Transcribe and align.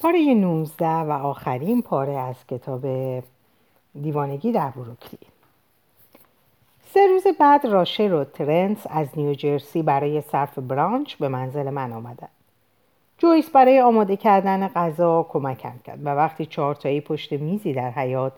پاره 0.00 0.34
19 0.34 0.86
و 0.86 1.10
آخرین 1.10 1.82
پاره 1.82 2.12
از 2.12 2.46
کتاب 2.48 2.86
دیوانگی 4.02 4.52
در 4.52 4.70
بروکلی 4.70 5.26
سه 6.94 7.06
روز 7.06 7.26
بعد 7.40 7.64
راشل 7.66 8.12
و 8.12 8.24
ترنس 8.24 8.86
از 8.90 9.08
نیوجرسی 9.16 9.82
برای 9.82 10.20
صرف 10.20 10.58
برانچ 10.58 11.14
به 11.14 11.28
منزل 11.28 11.70
من 11.70 11.92
آمدند 11.92 12.28
جویس 13.18 13.50
برای 13.50 13.80
آماده 13.80 14.16
کردن 14.16 14.68
غذا 14.68 15.26
کمکم 15.28 15.74
کرد 15.84 16.06
و 16.06 16.08
وقتی 16.08 16.46
چهارتایی 16.46 17.00
پشت 17.00 17.32
میزی 17.32 17.72
در 17.72 17.90
حیات 17.90 18.32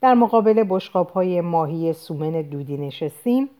در 0.00 0.14
مقابل 0.14 0.64
بشقاب 0.68 1.10
های 1.10 1.40
ماهی 1.40 1.92
سومن 1.92 2.42
دودی 2.42 2.76
نشستیم 2.76 3.50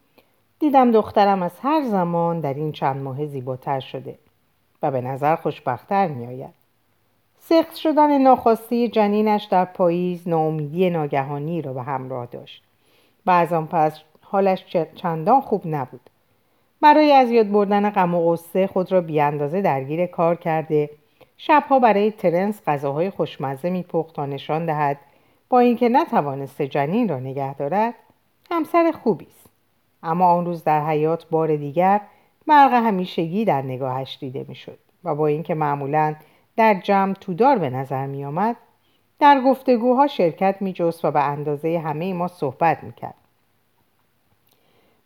دیدم 0.58 0.90
دخترم 0.90 1.42
از 1.42 1.52
هر 1.62 1.82
زمان 1.82 2.40
در 2.40 2.54
این 2.54 2.72
چند 2.72 3.02
ماه 3.02 3.26
زیباتر 3.26 3.80
شده 3.80 4.18
و 4.82 4.90
به 4.90 5.00
نظر 5.00 5.36
خوشبختتر 5.36 6.08
می 6.08 6.26
آید. 6.26 6.57
سخت 7.48 7.76
شدن 7.76 8.18
ناخواسته 8.18 8.88
جنینش 8.88 9.44
در 9.44 9.64
پاییز 9.64 10.29
ناامیدی 10.29 10.90
ناگهانی 10.90 11.62
را 11.62 11.72
به 11.72 11.82
همراه 11.82 12.26
داشت. 12.26 12.62
و 13.26 13.30
از 13.30 13.52
آن 13.52 13.66
پس 13.66 14.00
حالش 14.20 14.64
چندان 14.94 15.40
خوب 15.40 15.62
نبود. 15.66 16.11
برای 16.80 17.12
از 17.12 17.30
یاد 17.30 17.50
بردن 17.50 17.90
غم 17.90 18.14
و 18.14 18.30
غصه 18.30 18.66
خود 18.66 18.92
را 18.92 19.00
بیاندازه 19.00 19.62
درگیر 19.62 20.06
کار 20.06 20.34
کرده 20.34 20.90
شبها 21.36 21.79
برای 21.79 22.11
ترنس 22.11 22.62
غذاهای 22.66 23.11
خوشمزه 23.11 23.70
میپخت 23.70 24.14
تا 24.14 24.26
نشان 24.26 24.67
دهد 24.67 24.98
با 25.48 25.58
اینکه 25.58 25.89
نتوانسته 25.89 26.68
جنین 26.68 27.08
را 27.08 27.18
نگه 27.18 27.54
دارد 27.54 27.94
همسر 28.50 28.92
خوبی 29.03 29.26
است. 29.26 29.50
اما 30.03 30.32
آن 30.32 30.46
روز 30.46 30.64
در 30.64 30.86
حیات 30.86 31.26
بار 31.30 31.56
دیگر 31.56 32.00
مرغ 32.47 32.72
همیشگی 32.72 33.44
در 33.44 33.62
نگاهش 33.62 34.19
دیده 34.20 34.44
می‌شد 34.48 34.78
و 35.05 35.14
با 35.14 35.27
اینکه 35.27 35.55
معمولا 35.55 36.14
در 36.58 36.75
جمع 36.75 37.12
تودار 37.12 37.58
به 37.58 37.70
نظر 37.70 38.06
می 38.06 38.25
آمد 38.25 38.56
در 39.19 39.41
گفتگوها 39.41 40.06
شرکت 40.06 40.56
می 40.61 40.73
جست 40.73 41.05
و 41.05 41.11
به 41.11 41.23
اندازه 41.23 41.83
همه 41.84 42.12
ما 42.12 42.28
صحبت 42.28 42.84
می 42.84 42.92
کرد. 42.92 43.14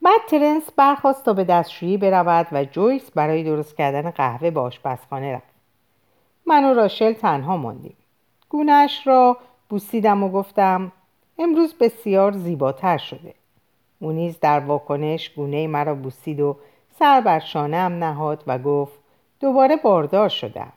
بعد 0.02 0.20
ترنس 0.28 0.70
برخواست 0.76 1.24
تا 1.24 1.32
به 1.32 1.44
دستشویی 1.44 1.96
برود 1.96 2.46
و 2.52 2.64
جویس 2.64 3.10
برای 3.10 3.44
درست 3.44 3.76
کردن 3.76 4.10
قهوه 4.10 4.50
به 4.50 4.60
آشپزخانه 4.60 5.34
رفت. 5.34 5.54
من 6.46 6.64
و 6.64 6.74
راشل 6.74 7.12
تنها 7.12 7.56
ماندیم. 7.56 7.96
گونهش 8.48 9.06
را 9.06 9.36
بوسیدم 9.68 10.22
و 10.22 10.28
گفتم 10.28 10.92
امروز 11.38 11.74
بسیار 11.74 12.32
زیباتر 12.32 12.96
شده. 12.96 13.34
او 14.00 14.12
نیز 14.12 14.40
در 14.40 14.60
واکنش 14.60 15.30
گونه 15.30 15.66
مرا 15.66 15.94
بوسید 15.94 16.40
و 16.40 16.56
سر 16.98 17.20
بر 17.20 17.38
شانه 17.38 17.88
نهاد 17.88 18.44
و 18.46 18.58
گفت 18.58 18.98
دوباره 19.40 19.76
باردار 19.76 20.28
شدم. 20.28 20.72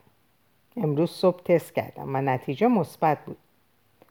امروز 0.78 1.12
صبح 1.12 1.44
تست 1.44 1.74
کردم 1.74 2.16
و 2.16 2.22
نتیجه 2.22 2.68
مثبت 2.68 3.18
بود. 3.26 3.38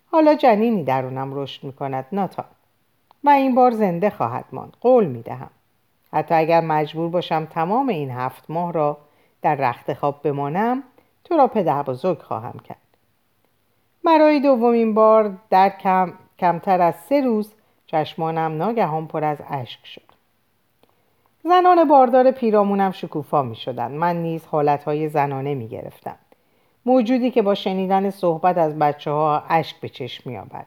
حالا 0.06 0.34
جنینی 0.34 0.84
درونم 0.84 1.34
رشد 1.34 1.64
می 1.64 1.72
کند 1.72 2.06
ناتان. 2.12 2.44
و 3.24 3.28
این 3.28 3.54
بار 3.54 3.70
زنده 3.70 4.10
خواهد 4.10 4.44
ماند. 4.52 4.76
قول 4.80 5.06
می 5.06 5.22
دهم. 5.22 5.50
حتی 6.12 6.34
اگر 6.34 6.60
مجبور 6.60 7.08
باشم 7.08 7.44
تمام 7.44 7.88
این 7.88 8.10
هفت 8.10 8.44
ماه 8.48 8.72
را 8.72 8.98
در 9.42 9.54
رخت 9.54 9.92
خواب 9.92 10.22
بمانم 10.22 10.82
تو 11.24 11.36
را 11.36 11.46
پدر 11.46 11.82
بزرگ 11.82 12.18
خواهم 12.18 12.58
کرد. 12.58 12.76
برای 14.04 14.40
دومین 14.40 14.94
بار 14.94 15.36
در 15.50 15.68
کم، 15.68 16.12
کمتر 16.38 16.80
از 16.80 16.94
سه 16.94 17.20
روز 17.20 17.54
چشمانم 17.86 18.56
ناگهان 18.56 19.06
پر 19.06 19.24
از 19.24 19.38
اشک 19.50 19.86
شد. 19.86 20.14
زنان 21.44 21.88
باردار 21.88 22.30
پیرامونم 22.30 22.90
شکوفا 22.90 23.42
می 23.42 23.56
شدن. 23.56 23.92
من 23.92 24.16
نیز 24.22 24.46
حالتهای 24.46 25.08
زنانه 25.08 25.54
می 25.54 25.68
گرفتم. 25.68 26.16
موجودی 26.86 27.30
که 27.30 27.42
با 27.42 27.54
شنیدن 27.54 28.10
صحبت 28.10 28.58
از 28.58 28.78
بچه 28.78 29.10
ها 29.10 29.42
اشک 29.48 29.80
به 29.80 29.88
چشم 29.88 30.30
می 30.30 30.38
آبد. 30.38 30.66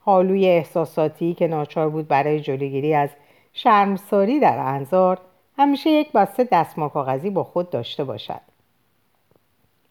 حالوی 0.00 0.46
احساساتی 0.46 1.34
که 1.34 1.46
ناچار 1.46 1.88
بود 1.88 2.08
برای 2.08 2.40
جلوگیری 2.40 2.94
از 2.94 3.10
شرمساری 3.52 4.40
در 4.40 4.58
انظار 4.58 5.18
همیشه 5.58 5.90
یک 5.90 6.12
بسته 6.12 6.48
دستمال 6.52 6.88
کاغذی 6.88 7.30
با 7.30 7.44
خود 7.44 7.70
داشته 7.70 8.04
باشد. 8.04 8.40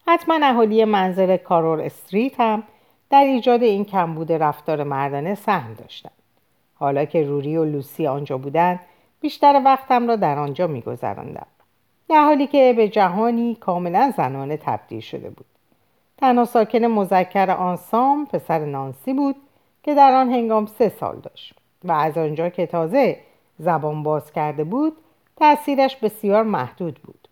حتما 0.07 0.39
اهالی 0.43 0.85
منزل 0.85 1.37
کارور 1.37 1.81
استریت 1.81 2.39
هم 2.39 2.63
در 3.09 3.23
ایجاد 3.23 3.63
این 3.63 3.85
کمبود 3.85 4.31
رفتار 4.31 4.83
مردانه 4.83 5.35
سهم 5.35 5.73
داشتند. 5.73 6.11
حالا 6.75 7.05
که 7.05 7.23
روری 7.23 7.57
و 7.57 7.65
لوسی 7.65 8.07
آنجا 8.07 8.37
بودند 8.37 8.79
بیشتر 9.21 9.61
وقتم 9.65 10.07
را 10.07 10.15
در 10.15 10.39
آنجا 10.39 10.67
میگذراندم 10.67 11.47
در 12.09 12.23
حالی 12.25 12.47
که 12.47 12.73
به 12.77 12.87
جهانی 12.87 13.55
کاملا 13.55 14.13
زنانه 14.17 14.57
تبدیل 14.57 14.99
شده 14.99 15.29
بود 15.29 15.45
تنها 16.17 16.45
ساکن 16.45 16.85
مذکر 16.85 17.51
آنسام 17.51 18.25
پسر 18.25 18.65
نانسی 18.65 19.13
بود 19.13 19.35
که 19.83 19.95
در 19.95 20.13
آن 20.13 20.29
هنگام 20.29 20.65
سه 20.65 20.89
سال 20.89 21.19
داشت 21.19 21.53
و 21.83 21.91
از 21.91 22.17
آنجا 22.17 22.49
که 22.49 22.65
تازه 22.65 23.17
زبان 23.59 24.03
باز 24.03 24.31
کرده 24.31 24.63
بود 24.63 24.97
تأثیرش 25.37 25.95
بسیار 25.95 26.43
محدود 26.43 26.99
بود. 27.03 27.27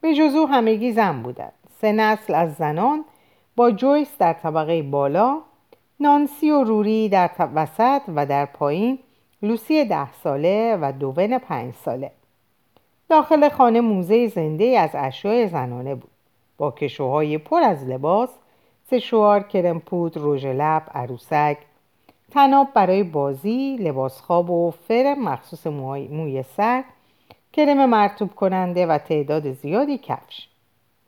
به 0.00 0.14
جزو 0.14 0.46
همگی 0.46 0.92
زن 0.92 1.22
بودند. 1.22 1.52
سه 1.80 1.92
نسل 1.92 2.34
از 2.34 2.54
زنان 2.54 3.04
با 3.56 3.70
جویس 3.70 4.18
در 4.18 4.32
طبقه 4.32 4.82
بالا 4.82 5.38
نانسی 6.00 6.50
و 6.50 6.64
روری 6.64 7.08
در 7.08 7.30
وسط 7.54 8.02
و 8.08 8.26
در 8.26 8.46
پایین 8.46 8.98
لوسی 9.42 9.84
ده 9.84 10.12
ساله 10.12 10.78
و 10.80 10.92
دوون 10.92 11.38
پنج 11.38 11.74
ساله. 11.74 12.10
داخل 13.08 13.48
خانه 13.48 13.80
موزه 13.80 14.28
زنده 14.28 14.64
از 14.64 14.90
اشیاء 14.94 15.46
زنانه 15.46 15.94
بود. 15.94 16.09
با 16.60 16.70
کشوهای 16.70 17.38
پر 17.38 17.62
از 17.62 17.84
لباس 17.84 18.28
سشوار 18.90 19.42
کرم 19.42 19.80
پود 19.80 20.12
رژ 20.16 20.46
لب 20.46 20.82
عروسک. 20.94 21.56
تناب 22.30 22.68
برای 22.74 23.02
بازی 23.02 23.76
لباس 23.76 24.20
خواب 24.20 24.50
و 24.50 24.70
فرم 24.70 25.24
مخصوص 25.24 25.66
موی 25.66 26.42
سر 26.42 26.84
کرم 27.52 27.90
مرتوب 27.90 28.34
کننده 28.34 28.86
و 28.86 28.98
تعداد 28.98 29.52
زیادی 29.52 29.98
کفش. 29.98 30.48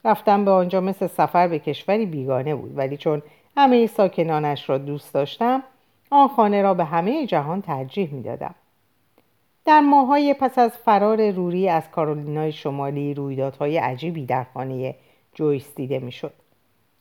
رفتن 0.04 0.44
به 0.44 0.50
آنجا 0.50 0.80
مثل 0.80 1.06
سفر 1.06 1.48
به 1.48 1.58
کشوری 1.58 2.06
بیگانه 2.06 2.54
بود 2.54 2.78
ولی 2.78 2.96
چون 2.96 3.22
همه 3.56 3.86
ساکنانش 3.86 4.68
را 4.68 4.78
دوست 4.78 5.14
داشتم 5.14 5.62
آن 6.10 6.28
خانه 6.28 6.62
را 6.62 6.74
به 6.74 6.84
همه 6.84 7.26
جهان 7.26 7.62
ترجیح 7.62 8.14
می‌دادم. 8.14 8.54
در 9.64 9.80
ماهای 9.80 10.34
پس 10.34 10.58
از 10.58 10.70
فرار 10.70 11.30
روری 11.30 11.68
از 11.68 11.90
کارولینای 11.90 12.52
شمالی 12.52 13.14
رویدادهای 13.14 13.78
عجیبی 13.78 14.26
در 14.26 14.46
خانه 14.54 14.94
جویس 15.34 15.74
دیده 15.74 15.98
می‌شد. 15.98 16.32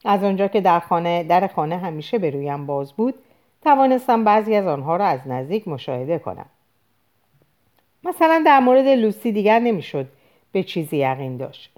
از 0.06 0.24
آنجا 0.24 0.48
که 0.48 0.62
در 0.62 0.80
خانه 0.80 1.24
در 1.24 1.48
خانه 1.48 1.78
همیشه 1.78 2.18
به 2.18 2.30
رویم 2.30 2.66
باز 2.66 2.94
بود 2.94 3.14
توانستم 3.62 4.24
بعضی 4.24 4.56
از 4.56 4.68
آنها 4.68 4.96
را 4.96 5.06
از 5.06 5.20
نزدیک 5.26 5.68
مشاهده 5.68 6.20
کنم. 6.20 6.46
مثلا 8.04 8.44
در 8.46 8.60
مورد 8.60 8.88
لوسی 8.88 9.32
دیگر 9.32 9.60
نمی‌شد 9.60 10.08
به 10.52 10.64
چیزی 10.64 10.98
یقین 10.98 11.38
داشت. 11.38 11.72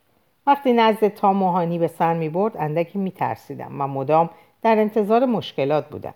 وقتی 0.48 0.74
نزد 0.74 1.08
تا 1.08 1.34
موهانی 1.34 1.80
به 1.80 1.88
سر 1.88 2.14
می 2.14 2.30
برد 2.30 2.58
اندکی 2.58 3.00
می 3.00 3.12
ترسیدم 3.12 3.82
و 3.82 3.88
مدام 3.88 4.30
در 4.62 4.80
انتظار 4.80 5.26
مشکلات 5.26 5.90
بودم. 5.90 6.14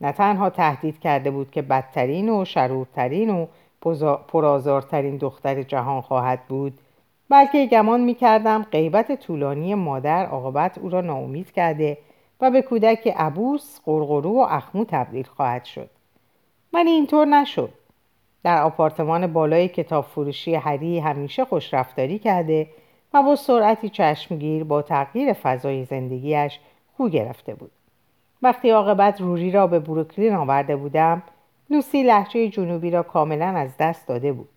نه 0.00 0.12
تنها 0.12 0.50
تهدید 0.50 1.00
کرده 1.00 1.30
بود 1.30 1.50
که 1.50 1.62
بدترین 1.62 2.28
و 2.28 2.44
شرورترین 2.44 3.30
و 3.30 3.46
پرازارترین 4.28 5.16
دختر 5.16 5.62
جهان 5.62 6.00
خواهد 6.00 6.46
بود 6.46 6.78
بلکه 7.32 7.66
گمان 7.66 8.00
می 8.00 8.14
کردم 8.14 8.62
غیبت 8.62 9.12
طولانی 9.12 9.74
مادر 9.74 10.26
عاقبت 10.26 10.78
او 10.78 10.88
را 10.88 11.00
ناامید 11.00 11.52
کرده 11.52 11.98
و 12.40 12.50
به 12.50 12.62
کودک 12.62 13.08
عبوس، 13.16 13.80
قرقرو 13.84 14.30
و 14.30 14.46
اخمو 14.50 14.84
تبدیل 14.84 15.26
خواهد 15.26 15.64
شد. 15.64 15.90
ولی 16.72 16.90
اینطور 16.90 17.26
نشد. 17.26 17.72
در 18.44 18.62
آپارتمان 18.62 19.32
بالای 19.32 19.68
کتاب 19.68 20.04
فروشی 20.04 20.54
هری 20.54 20.98
همیشه 20.98 21.44
خوشرفتاری 21.44 22.18
کرده 22.18 22.66
و 23.14 23.22
با 23.22 23.36
سرعتی 23.36 23.88
چشمگیر 23.88 24.64
با 24.64 24.82
تغییر 24.82 25.32
فضای 25.32 25.84
زندگیش 25.84 26.58
خو 26.96 27.08
گرفته 27.08 27.54
بود. 27.54 27.70
وقتی 28.42 28.70
عاقبت 28.70 29.20
روری 29.20 29.50
را 29.50 29.66
به 29.66 29.78
بروکلین 29.78 30.34
آورده 30.34 30.76
بودم 30.76 31.22
لوسی 31.70 32.02
لحجه 32.02 32.48
جنوبی 32.48 32.90
را 32.90 33.02
کاملا 33.02 33.46
از 33.46 33.76
دست 33.78 34.08
داده 34.08 34.32
بود. 34.32 34.48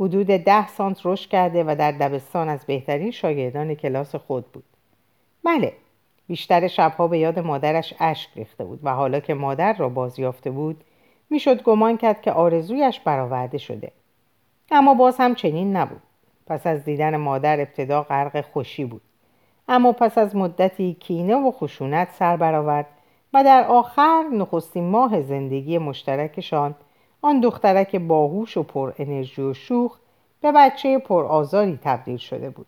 حدود 0.00 0.26
ده 0.26 0.68
سانت 0.68 1.00
رشد 1.04 1.30
کرده 1.30 1.64
و 1.64 1.76
در 1.78 1.92
دبستان 1.92 2.48
از 2.48 2.66
بهترین 2.66 3.10
شاگردان 3.10 3.74
کلاس 3.74 4.14
خود 4.14 4.52
بود. 4.52 4.64
بله 5.44 5.72
بیشتر 6.26 6.68
شبها 6.68 7.08
به 7.08 7.18
یاد 7.18 7.38
مادرش 7.38 7.94
اشک 8.00 8.30
ریخته 8.36 8.64
بود 8.64 8.80
و 8.82 8.94
حالا 8.94 9.20
که 9.20 9.34
مادر 9.34 9.72
را 9.72 9.88
بازیافته 9.88 10.50
بود 10.50 10.84
می‌شد 11.30 11.62
گمان 11.62 11.96
کرد 11.96 12.20
که 12.20 12.32
آرزویش 12.32 13.00
برآورده 13.00 13.58
شده. 13.58 13.92
اما 14.70 14.94
باز 14.94 15.16
هم 15.18 15.34
چنین 15.34 15.76
نبود. 15.76 16.02
پس 16.46 16.66
از 16.66 16.84
دیدن 16.84 17.16
مادر 17.16 17.60
ابتدا 17.60 18.02
غرق 18.02 18.40
خوشی 18.40 18.84
بود. 18.84 19.02
اما 19.68 19.92
پس 19.92 20.18
از 20.18 20.36
مدتی 20.36 20.94
کینه 21.00 21.36
و 21.36 21.50
خشونت 21.50 22.10
سر 22.10 22.36
برآورد 22.36 22.86
و 23.34 23.44
در 23.44 23.64
آخر 23.64 24.24
نخستین 24.32 24.90
ماه 24.90 25.22
زندگی 25.22 25.78
مشترکشان 25.78 26.74
آن 27.22 27.40
دخترک 27.40 27.96
باهوش 27.96 28.56
و 28.56 28.62
پر 28.62 28.92
انرژی 28.98 29.42
و 29.42 29.54
شوخ 29.54 29.98
به 30.40 30.52
بچه 30.52 30.98
پر 30.98 31.24
آزاری 31.24 31.78
تبدیل 31.82 32.16
شده 32.16 32.50
بود. 32.50 32.66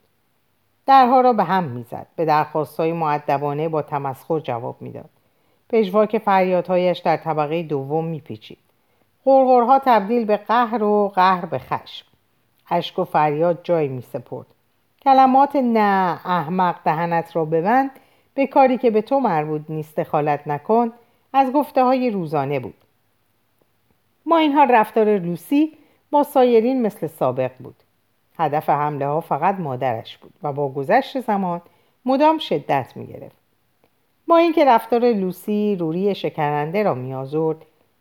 درها 0.87 1.21
را 1.21 1.33
به 1.33 1.45
هم 1.45 1.65
می‌زد. 1.65 2.07
به 2.17 2.25
درخواستهای 2.25 2.93
معدبانه 2.93 3.69
با 3.69 3.83
تمسخر 3.83 4.41
جواب 4.41 4.77
می‌داد. 4.81 5.11
پژواک 5.69 6.19
فریادهایش 6.19 6.99
در 6.99 7.17
طبقه 7.17 7.63
دوم 7.63 8.05
میپیچید. 8.05 8.59
غرغرها 9.25 9.79
تبدیل 9.79 10.25
به 10.25 10.37
قهر 10.37 10.83
و 10.83 11.09
قهر 11.09 11.47
به 11.47 11.59
خشم. 11.59 12.07
اشک 12.71 12.99
و 12.99 13.05
فریاد 13.05 13.61
جای 13.63 13.89
میسپرد. 13.89 14.47
کلمات 15.03 15.57
نه 15.57 16.21
احمق 16.25 16.77
دهنت 16.85 17.37
را 17.37 17.45
ببند. 17.45 17.91
به 18.35 18.47
کاری 18.47 18.79
که 18.79 18.91
به 18.91 19.03
تو 19.03 19.21
مربوط 19.21 19.63
نیست 19.69 20.01
دخالت 20.01 20.49
نکن. 20.49 20.93
از 21.33 21.53
گفته 21.53 21.85
های 21.85 22.11
روزانه 22.11 22.61
بود. 22.61 22.75
ما 24.29 24.37
این 24.37 24.53
حال 24.53 24.69
رفتار 24.71 25.19
لوسی 25.19 25.73
با 26.11 26.23
سایرین 26.23 26.83
مثل 26.83 27.07
سابق 27.07 27.51
بود 27.59 27.75
هدف 28.39 28.71
حمله 28.71 29.07
ها 29.07 29.21
فقط 29.21 29.55
مادرش 29.55 30.19
بود 30.19 30.33
و 30.43 30.53
با 30.53 30.69
گذشت 30.69 31.21
زمان 31.21 31.61
مدام 32.05 32.39
شدت 32.39 32.93
می 32.97 33.07
گرفت. 33.07 33.37
با 34.29 34.37
اینکه 34.37 34.65
رفتار 34.65 35.13
لوسی 35.13 35.77
روری 35.81 36.15
شکننده 36.15 36.83
را 36.83 36.95
می 36.95 37.15
آزرد 37.15 37.57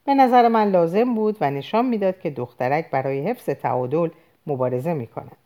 به 0.06 0.13
نظر 0.13 0.47
من 0.47 0.69
لازم 0.69 1.15
بود 1.15 1.38
و 1.41 1.51
نشان 1.51 1.85
می‌داد 1.85 2.19
که 2.19 2.29
دخترک 2.29 2.89
برای 2.91 3.21
حفظ 3.21 3.50
تعادل 3.50 4.09
مبارزه 4.47 4.94
می 4.94 5.07
کند. 5.07 5.38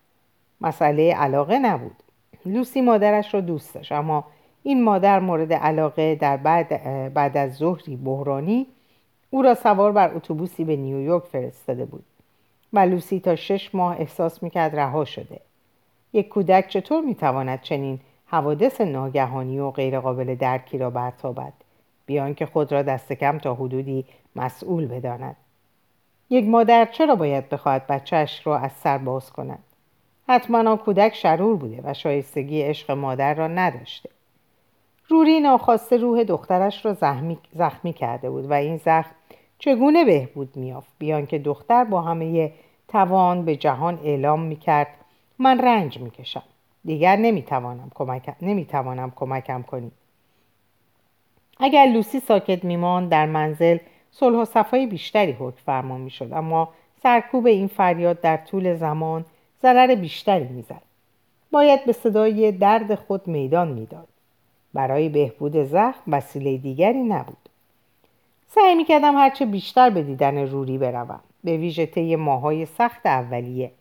مسئله 0.62 1.14
علاقه 1.14 1.60
نبود. 1.60 1.96
لوسی 2.46 2.82
مادرش 2.82 3.34
را 3.34 3.42
دوست 3.42 3.74
داشت 3.74 3.92
اما 3.92 4.24
این 4.64 4.84
مادر 4.84 5.20
مورد 5.20 5.54
علاقه 5.54 6.16
در 6.16 6.38
بعد, 6.38 6.84
بعد 7.14 7.38
از 7.38 7.54
ظهری 7.54 7.96
بحرانی 7.96 8.68
او 9.34 9.42
را 9.42 9.56
سوار 9.56 9.92
بر 9.92 10.16
اتوبوسی 10.16 10.64
به 10.64 10.76
نیویورک 10.76 11.24
فرستاده 11.24 11.86
بود 11.86 12.04
و 12.74 12.80
لوسی 12.80 13.20
تا 13.20 13.36
شش 13.36 13.76
ماه 13.76 14.00
احساس 14.00 14.44
می‌کرد 14.44 14.76
رها 14.76 15.06
شده. 15.06 15.40
یک 16.14 16.30
کودک 16.30 16.68
چطور 16.68 17.04
می‌تواند 17.04 17.62
چنین 17.62 18.00
حوادث 18.26 18.82
ناگهانی 18.82 19.60
و 19.60 19.72
غیرقابل 19.72 20.36
درکی 20.36 20.78
را 20.78 20.90
برتابد؟ 20.90 21.54
بیان 22.06 22.34
که 22.34 22.46
خود 22.46 22.72
را 22.72 22.82
دست 22.82 23.14
کم 23.14 23.38
تا 23.38 23.54
حدودی 23.54 24.06
مسئول 24.36 24.88
بداند. 24.88 25.36
یک 26.30 26.46
مادر 26.46 26.86
چرا 26.86 27.16
باید 27.16 27.50
بخواهد 27.50 27.88
بچهش 27.88 28.48
را 28.48 28.58
از 28.58 28.72
سر 28.72 28.98
باز 28.98 29.32
کند؟ 29.32 29.64
حتما 30.28 30.70
آن 30.72 30.78
کودک 30.78 31.16
شرور 31.16 31.56
بوده 31.56 31.82
و 31.84 31.94
شایستگی 31.94 32.62
عشق 32.62 32.92
مادر 32.92 33.34
را 33.34 33.48
نداشته. 33.48 34.10
روری 35.08 35.40
ناخواسته 35.40 35.98
روح 35.98 36.24
دخترش 36.24 36.86
را 36.86 36.94
زخمی, 36.94 37.38
زخمی 37.54 37.94
کرده 37.94 38.30
بود 38.30 38.52
و 38.52 38.54
این 38.54 38.78
زخم 38.78 39.12
چگونه 39.60 40.06
بهبود 40.06 40.56
میافت 40.56 40.92
بیان 40.98 41.26
که 41.26 41.40
دختر 41.40 41.84
با 41.84 42.02
همه 42.02 42.52
توان 42.88 43.46
به 43.46 43.56
جهان 43.56 44.00
اعلام 44.04 44.42
می‌کرد 44.42 44.88
من 45.40 45.60
رنج 45.60 46.00
می‌کشم. 46.00 46.44
دیگر 46.86 47.16
نمی‌توانم 47.16 47.92
کمک... 47.96 48.36
نمی‌توانم 48.42 49.12
کمکم 49.16 49.62
کنی. 49.62 49.92
اگر 51.60 51.86
لوسی 51.86 52.20
ساکت 52.20 52.64
میماند 52.64 53.10
در 53.10 53.26
منزل 53.26 53.78
صلح 54.12 54.38
و 54.38 54.46
صفای 54.46 54.88
بیشتری 54.88 55.32
حکم 55.32 55.62
فرما 55.66 55.98
می‌شد 55.98 56.34
اما 56.34 56.70
سرکوب 57.04 57.46
این 57.46 57.68
فریاد 57.68 58.22
در 58.22 58.38
طول 58.38 58.76
زمان 58.76 59.26
ضرر 59.62 59.96
بیشتری 59.96 60.48
می‌زد. 60.48 60.82
باید 61.52 61.86
به 61.86 61.92
صدای 61.92 62.52
درد 62.52 62.96
خود 62.96 63.28
میدان 63.28 63.68
می‌داد. 63.68 64.08
برای 64.74 65.10
بهبود 65.10 65.64
زخم 65.64 66.02
وسیله 66.08 66.58
دیگری 66.58 67.04
نبود. 67.04 67.50
سعی 68.48 68.76
می‌کردم 68.76 69.16
هرچه 69.16 69.46
بیشتر 69.46 69.90
به 69.90 70.04
دیدن 70.04 70.38
روری 70.38 70.78
بروم. 70.78 71.20
به 71.44 71.58
ویژه 71.58 71.86
طی 71.86 72.16
ماهای 72.16 72.66
سخت 72.66 73.06
اولیه. 73.06 73.72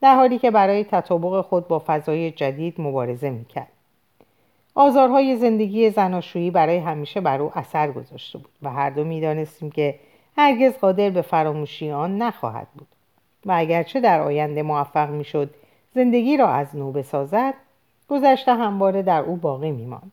در 0.00 0.14
حالی 0.14 0.38
که 0.38 0.50
برای 0.50 0.84
تطابق 0.84 1.40
خود 1.40 1.68
با 1.68 1.82
فضای 1.86 2.30
جدید 2.30 2.80
مبارزه 2.80 3.30
می‌کرد. 3.30 3.68
آزارهای 4.74 5.36
زندگی 5.36 5.90
زناشویی 5.90 6.50
برای 6.50 6.78
همیشه 6.78 7.20
بر 7.20 7.42
او 7.42 7.50
اثر 7.54 7.92
گذاشته 7.92 8.38
بود 8.38 8.52
و 8.62 8.70
هر 8.70 8.90
دو 8.90 9.04
می‌دانستیم 9.04 9.70
که 9.70 9.98
هرگز 10.36 10.72
قادر 10.72 11.10
به 11.10 11.22
فراموشی 11.22 11.90
آن 11.90 12.22
نخواهد 12.22 12.66
بود. 12.74 12.88
و 13.46 13.52
اگرچه 13.56 14.00
در 14.00 14.20
آینده 14.20 14.62
موفق 14.62 15.10
می‌شد 15.10 15.50
زندگی 15.94 16.36
را 16.36 16.48
از 16.48 16.76
نو 16.76 16.92
بسازد 16.92 17.54
گذشته 18.08 18.54
همواره 18.54 19.02
در 19.02 19.20
او 19.20 19.36
باقی 19.36 19.70
میماند. 19.70 20.12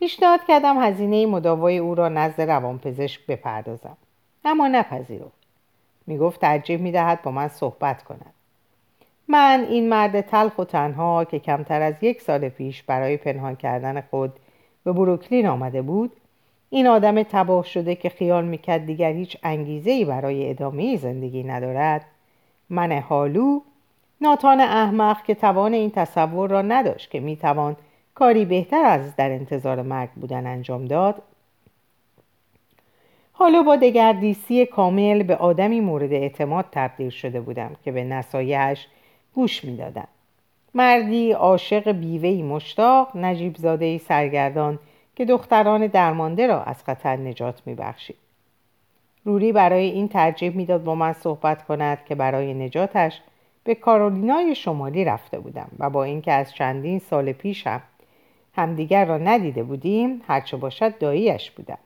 پیشنهاد 0.00 0.40
کردم 0.48 0.82
هزینه 0.82 1.26
مداوای 1.26 1.78
او 1.78 1.94
را 1.94 2.08
نزد 2.08 2.40
روانپزشک 2.40 3.26
بپردازم. 3.26 3.96
اما 4.44 4.68
نپذیرفت. 4.68 5.40
می‌گفت 6.06 6.40
ترجیح 6.40 6.76
می‌دهد 6.76 7.22
با 7.22 7.30
من 7.30 7.48
صحبت 7.48 8.02
کند. 8.02 8.32
من 9.28 9.66
این 9.68 9.88
مرد 9.88 10.20
تلخ 10.20 10.58
و 10.58 10.64
تنها 10.64 11.24
که 11.24 11.38
کمتر 11.38 11.82
از 11.82 11.94
یک 12.00 12.22
سال 12.22 12.48
پیش 12.48 12.82
برای 12.82 13.16
پنهان 13.16 13.56
کردن 13.56 14.00
خود 14.00 14.32
به 14.84 14.92
بروکلین 14.92 15.46
آمده 15.46 15.82
بود 15.82 16.12
این 16.70 16.86
آدم 16.86 17.22
تباه 17.22 17.64
شده 17.64 17.94
که 17.94 18.08
خیال 18.08 18.44
می‌کرد 18.44 18.86
دیگر 18.86 19.12
هیچ 19.12 19.36
انگیزه 19.42 19.90
ای 19.90 20.04
برای 20.04 20.50
ادامه 20.50 20.96
زندگی 20.96 21.42
ندارد 21.42 22.04
من 22.70 22.92
حالو 22.92 23.60
ناتان 24.20 24.60
احمق 24.60 25.22
که 25.22 25.34
توان 25.34 25.72
این 25.72 25.90
تصور 25.90 26.50
را 26.50 26.62
نداشت 26.62 27.10
که 27.10 27.20
می‌توان 27.20 27.76
کاری 28.20 28.44
بهتر 28.44 28.84
از 28.84 29.16
در 29.16 29.30
انتظار 29.30 29.82
مرگ 29.82 30.10
بودن 30.10 30.46
انجام 30.46 30.84
داد. 30.84 31.22
حالا 33.32 33.62
با 33.62 33.76
دگردیسی 33.76 34.66
کامل 34.66 35.22
به 35.22 35.36
آدمی 35.36 35.80
مورد 35.80 36.12
اعتماد 36.12 36.64
تبدیل 36.72 37.10
شده 37.10 37.40
بودم 37.40 37.76
که 37.84 37.92
به 37.92 38.04
نصایحش 38.04 38.86
گوش 39.34 39.64
می‌دادم. 39.64 40.08
مردی 40.74 41.32
عاشق 41.32 41.92
بیوهی 41.92 42.42
مشتاق 42.42 43.16
نجیب 43.16 43.56
زاده 43.56 43.98
سرگردان 43.98 44.78
که 45.16 45.24
دختران 45.24 45.86
درمانده 45.86 46.46
را 46.46 46.62
از 46.62 46.84
خطر 46.84 47.16
نجات 47.16 47.62
میبخشید. 47.66 48.16
روری 49.24 49.52
برای 49.52 49.90
این 49.90 50.08
ترجیح 50.08 50.56
می‌داد 50.56 50.84
با 50.84 50.94
من 50.94 51.12
صحبت 51.12 51.64
کند 51.64 52.04
که 52.04 52.14
برای 52.14 52.54
نجاتش 52.54 53.20
به 53.64 53.74
کارولینای 53.74 54.54
شمالی 54.54 55.04
رفته 55.04 55.38
بودم 55.38 55.68
و 55.78 55.90
با 55.90 56.04
اینکه 56.04 56.32
از 56.32 56.54
چندین 56.54 56.98
سال 56.98 57.32
پیشم 57.32 57.82
همدیگر 58.54 59.04
را 59.04 59.18
ندیده 59.18 59.62
بودیم 59.62 60.22
هرچه 60.26 60.56
باشد 60.56 60.98
داییش 60.98 61.50
بودم. 61.50 61.78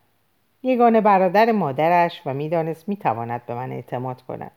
یگانه 0.62 1.00
برادر 1.00 1.52
مادرش 1.52 2.22
و 2.26 2.34
می‌دانست 2.34 2.88
می‌تواند 2.88 3.46
به 3.46 3.54
من 3.54 3.72
اعتماد 3.72 4.22
کند. 4.22 4.50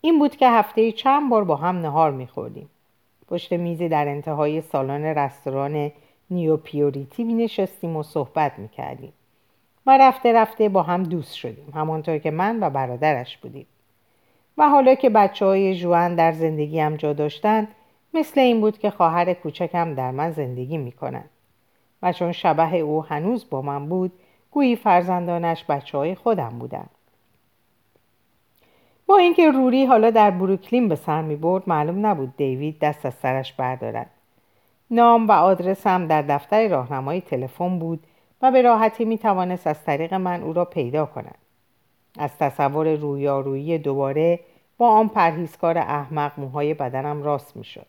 این 0.00 0.18
بود 0.18 0.36
که 0.36 0.48
هفته 0.48 0.92
چند 0.92 1.30
بار 1.30 1.44
با 1.44 1.56
هم 1.56 1.76
نهار 1.76 2.10
میخوردیم. 2.10 2.70
پشت 3.28 3.52
میزی 3.52 3.88
در 3.88 4.08
انتهای 4.08 4.60
سالن 4.60 5.04
رستوران 5.04 5.92
نیو 6.30 6.56
پیوریتی 6.56 7.24
می 7.24 7.34
نشستیم 7.34 7.96
و 7.96 8.02
صحبت 8.02 8.58
می‌کردیم. 8.58 9.12
و 9.86 9.98
رفته 9.98 10.32
رفته 10.32 10.68
با 10.68 10.82
هم 10.82 11.02
دوست 11.02 11.34
شدیم 11.34 11.72
همانطور 11.74 12.18
که 12.18 12.30
من 12.30 12.58
و 12.60 12.70
برادرش 12.70 13.38
بودیم. 13.38 13.66
و 14.58 14.68
حالا 14.68 14.94
که 14.94 15.10
بچه 15.10 15.46
های 15.46 15.76
جوان 15.76 16.14
در 16.14 16.32
زندگیم 16.32 16.96
جا 16.96 17.12
داشتند 17.12 17.68
مثل 18.14 18.40
این 18.40 18.60
بود 18.60 18.78
که 18.78 18.90
خواهر 18.90 19.34
کوچکم 19.34 19.94
در 19.94 20.10
من 20.10 20.30
زندگی 20.30 20.78
می 20.78 20.92
کند. 20.92 21.30
و 22.02 22.12
چون 22.12 22.32
شبه 22.32 22.76
او 22.76 23.04
هنوز 23.04 23.50
با 23.50 23.62
من 23.62 23.88
بود 23.88 24.12
گویی 24.50 24.76
فرزندانش 24.76 25.64
بچه 25.64 25.98
های 25.98 26.14
خودم 26.14 26.48
بودن. 26.48 26.86
با 29.06 29.16
اینکه 29.16 29.50
روری 29.50 29.84
حالا 29.84 30.10
در 30.10 30.30
بروکلین 30.30 30.88
به 30.88 30.94
سر 30.94 31.22
می 31.22 31.36
برد 31.36 31.62
معلوم 31.66 32.06
نبود 32.06 32.36
دیوید 32.36 32.78
دست 32.78 33.06
از 33.06 33.14
سرش 33.14 33.52
بردارد. 33.52 34.10
نام 34.90 35.28
و 35.28 35.32
آدرس 35.32 35.86
هم 35.86 36.06
در 36.06 36.22
دفتر 36.22 36.68
راهنمای 36.68 37.20
تلفن 37.20 37.78
بود 37.78 38.06
و 38.42 38.50
به 38.50 38.62
راحتی 38.62 39.04
می 39.04 39.18
توانست 39.18 39.66
از 39.66 39.84
طریق 39.84 40.14
من 40.14 40.42
او 40.42 40.52
را 40.52 40.64
پیدا 40.64 41.06
کند. 41.06 41.38
از 42.18 42.38
تصور 42.38 42.94
رویارویی 42.94 43.78
دوباره 43.78 44.40
با 44.78 44.88
آن 44.88 45.08
پرهیزکار 45.08 45.78
احمق 45.78 46.32
موهای 46.36 46.74
بدنم 46.74 47.22
راست 47.22 47.56
می 47.56 47.64
شد. 47.64 47.86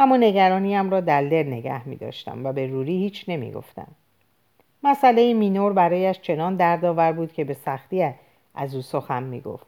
اما 0.00 0.16
نگرانیم 0.16 0.90
را 0.90 1.00
در 1.00 1.22
دل 1.22 1.46
نگه 1.46 1.88
می 1.88 1.96
داشتم 1.96 2.46
و 2.46 2.52
به 2.52 2.66
روری 2.66 2.96
هیچ 2.96 3.24
نمی 3.28 3.52
گفتم. 3.52 3.86
مسئله 4.82 5.34
مینور 5.34 5.72
برایش 5.72 6.20
چنان 6.20 6.56
دردآور 6.56 7.12
بود 7.12 7.32
که 7.32 7.44
به 7.44 7.54
سختی 7.54 8.14
از 8.54 8.74
او 8.74 8.82
سخن 8.82 9.22
می 9.22 9.40
گفت. 9.40 9.66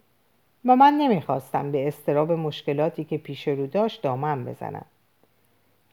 و 0.65 0.77
من 0.77 0.93
نمی‌خواستم 0.95 1.73
به 1.73 1.89
استراب 1.89 2.33
مشکلاتی 2.33 3.05
که 3.05 3.19
پیش 3.19 3.49
رو 3.49 3.67
داشت 3.67 4.03
دامن 4.03 4.45
بزنم. 4.45 4.85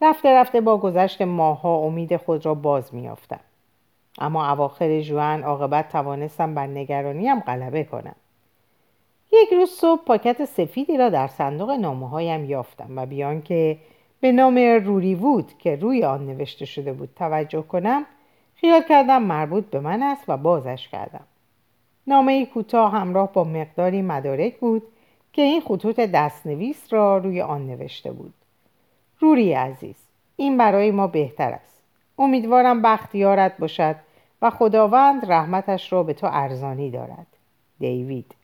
رفته 0.02 0.30
رفته 0.30 0.62
با 0.62 0.78
گذشت 0.78 1.22
ماهها 1.22 1.78
امید 1.78 2.18
خود 2.18 2.46
را 2.46 2.54
باز 2.54 2.96
میافتم. 2.96 3.40
اما 4.20 4.52
اواخر 4.52 5.02
جوان 5.02 5.44
عاقبت 5.44 5.90
توانستم 5.90 6.56
بر 6.56 6.68
نگرانیم 6.68 7.40
غلبه 7.40 7.84
کنم. 7.84 8.16
یک 9.32 9.54
روز 9.54 9.70
صبح 9.70 10.04
پاکت 10.06 10.46
سفیدی 10.46 10.98
را 10.98 11.10
در 11.10 11.28
صندوق 11.28 11.72
نامه 11.72 12.10
هایم 12.10 12.46
یافتم 12.46 12.98
و 12.98 13.06
بیان 13.06 13.42
که 13.42 13.78
به 14.22 14.32
نام 14.32 14.58
روری 14.58 15.16
وود 15.16 15.58
که 15.58 15.76
روی 15.76 16.04
آن 16.04 16.26
نوشته 16.26 16.66
شده 16.66 16.94
بود. 16.94 17.10
توجه 17.16 17.62
کنم 17.62 18.06
خیال 18.56 18.82
کردم 18.90 19.24
مربوط 19.24 19.66
به 19.66 19.80
من 19.80 20.04
است 20.04 20.24
و 20.28 20.38
بازش 20.38 20.88
کردم. 20.88 21.24
نامه 22.08 22.46
کوتاه 22.46 22.92
همراه 22.92 23.34
با 23.34 23.44
مقداری 23.44 24.02
مدارک 24.02 24.58
بود 24.58 24.84
که 25.34 25.42
این 25.42 25.62
خطوط 25.62 26.00
دستنویس 26.00 26.94
را 26.94 27.18
روی 27.18 27.42
آن 27.42 27.68
نوشته 27.68 28.12
بود. 28.12 28.34
روری 29.20 29.54
عزیز 29.54 29.96
این 30.36 30.58
برای 30.58 30.92
ما 30.92 31.08
بهتر 31.08 31.52
است. 31.52 31.82
امیدوارم 32.18 32.82
بخت 32.82 33.16
یارت 33.16 33.58
باشد 33.58 33.96
و 34.42 34.50
خداوند 34.50 35.32
رحمتش 35.32 35.94
را 35.94 36.04
به 36.04 36.14
تو 36.14 36.28
ارزانی 36.32 36.92
دارد. 36.92 37.28
دیوید. 37.80 38.36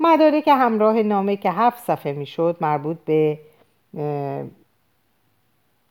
مدارک 0.00 0.48
همراه 0.48 1.02
نامه 1.02 1.36
که 1.36 1.50
هفت 1.50 1.84
صفحه 1.84 2.12
می‌شد 2.12 2.56
مربوط 2.60 2.96
به 3.04 3.38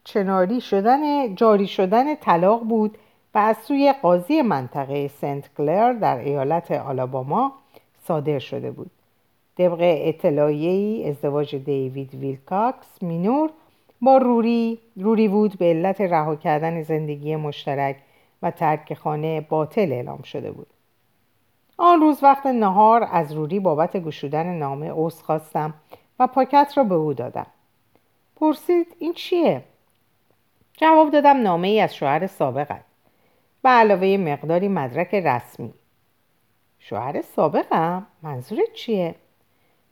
چناری 0.04 0.62
شدن 0.62 1.36
جاری 1.36 1.68
شدن 1.68 2.16
طلاق 2.16 2.64
بود 2.64 2.98
و 3.36 3.38
از 3.38 3.58
سوی 3.58 3.94
قاضی 4.02 4.42
منطقه 4.42 5.08
سنت 5.08 5.50
کلر 5.58 5.94
در 5.94 6.18
ایالت 6.18 6.72
آلاباما 6.72 7.52
صادر 8.08 8.40
شده 8.40 8.72
بود. 8.72 8.92
طبق 9.58 9.78
اطلاعیه‌ای 9.82 11.10
ازدواج 11.10 11.56
دیوید 11.56 12.16
ویلکاکس 12.16 13.04
مینور 13.04 13.50
با 14.02 14.18
روری 14.18 14.80
روری 14.96 15.28
بود 15.28 15.58
به 15.58 15.66
علت 15.66 16.02
رها 16.02 16.36
کردن 16.36 16.82
زندگی 16.82 17.36
مشترک 17.36 17.96
و 18.42 18.52
ترک 18.52 18.94
خانه 18.94 19.42
باطل 19.42 19.92
اعلام 19.92 20.22
شده 20.22 20.52
بود. 20.52 20.68
آن 21.78 22.02
روز 22.02 22.24
وقت 22.24 22.46
نهار 22.46 23.08
از 23.12 23.34
روری 23.34 23.60
بابت 23.60 23.98
گشودن 23.98 24.46
نامه 24.46 24.88
اوس 24.88 25.22
خواستم 25.22 25.74
و 26.20 26.28
پاکت 26.28 26.74
را 26.76 26.84
به 26.84 26.96
او 26.96 27.14
دادم. 27.14 27.48
پرسید 28.36 28.96
این 29.00 29.14
چیه؟ 29.14 29.64
جواب 30.78 31.12
دادم 31.12 31.42
نامه 31.42 31.68
ای 31.68 31.80
از 31.80 31.96
شوهر 31.96 32.28
سابقت 32.28 32.84
به 33.64 33.68
علاوه 33.68 34.18
مقداری 34.18 34.68
مدرک 34.68 35.16
رسمی. 35.16 35.74
شوهر 36.80 37.22
سابقم؟ 37.22 38.08
منظورت 38.24 38.74
چیه؟ 38.74 39.16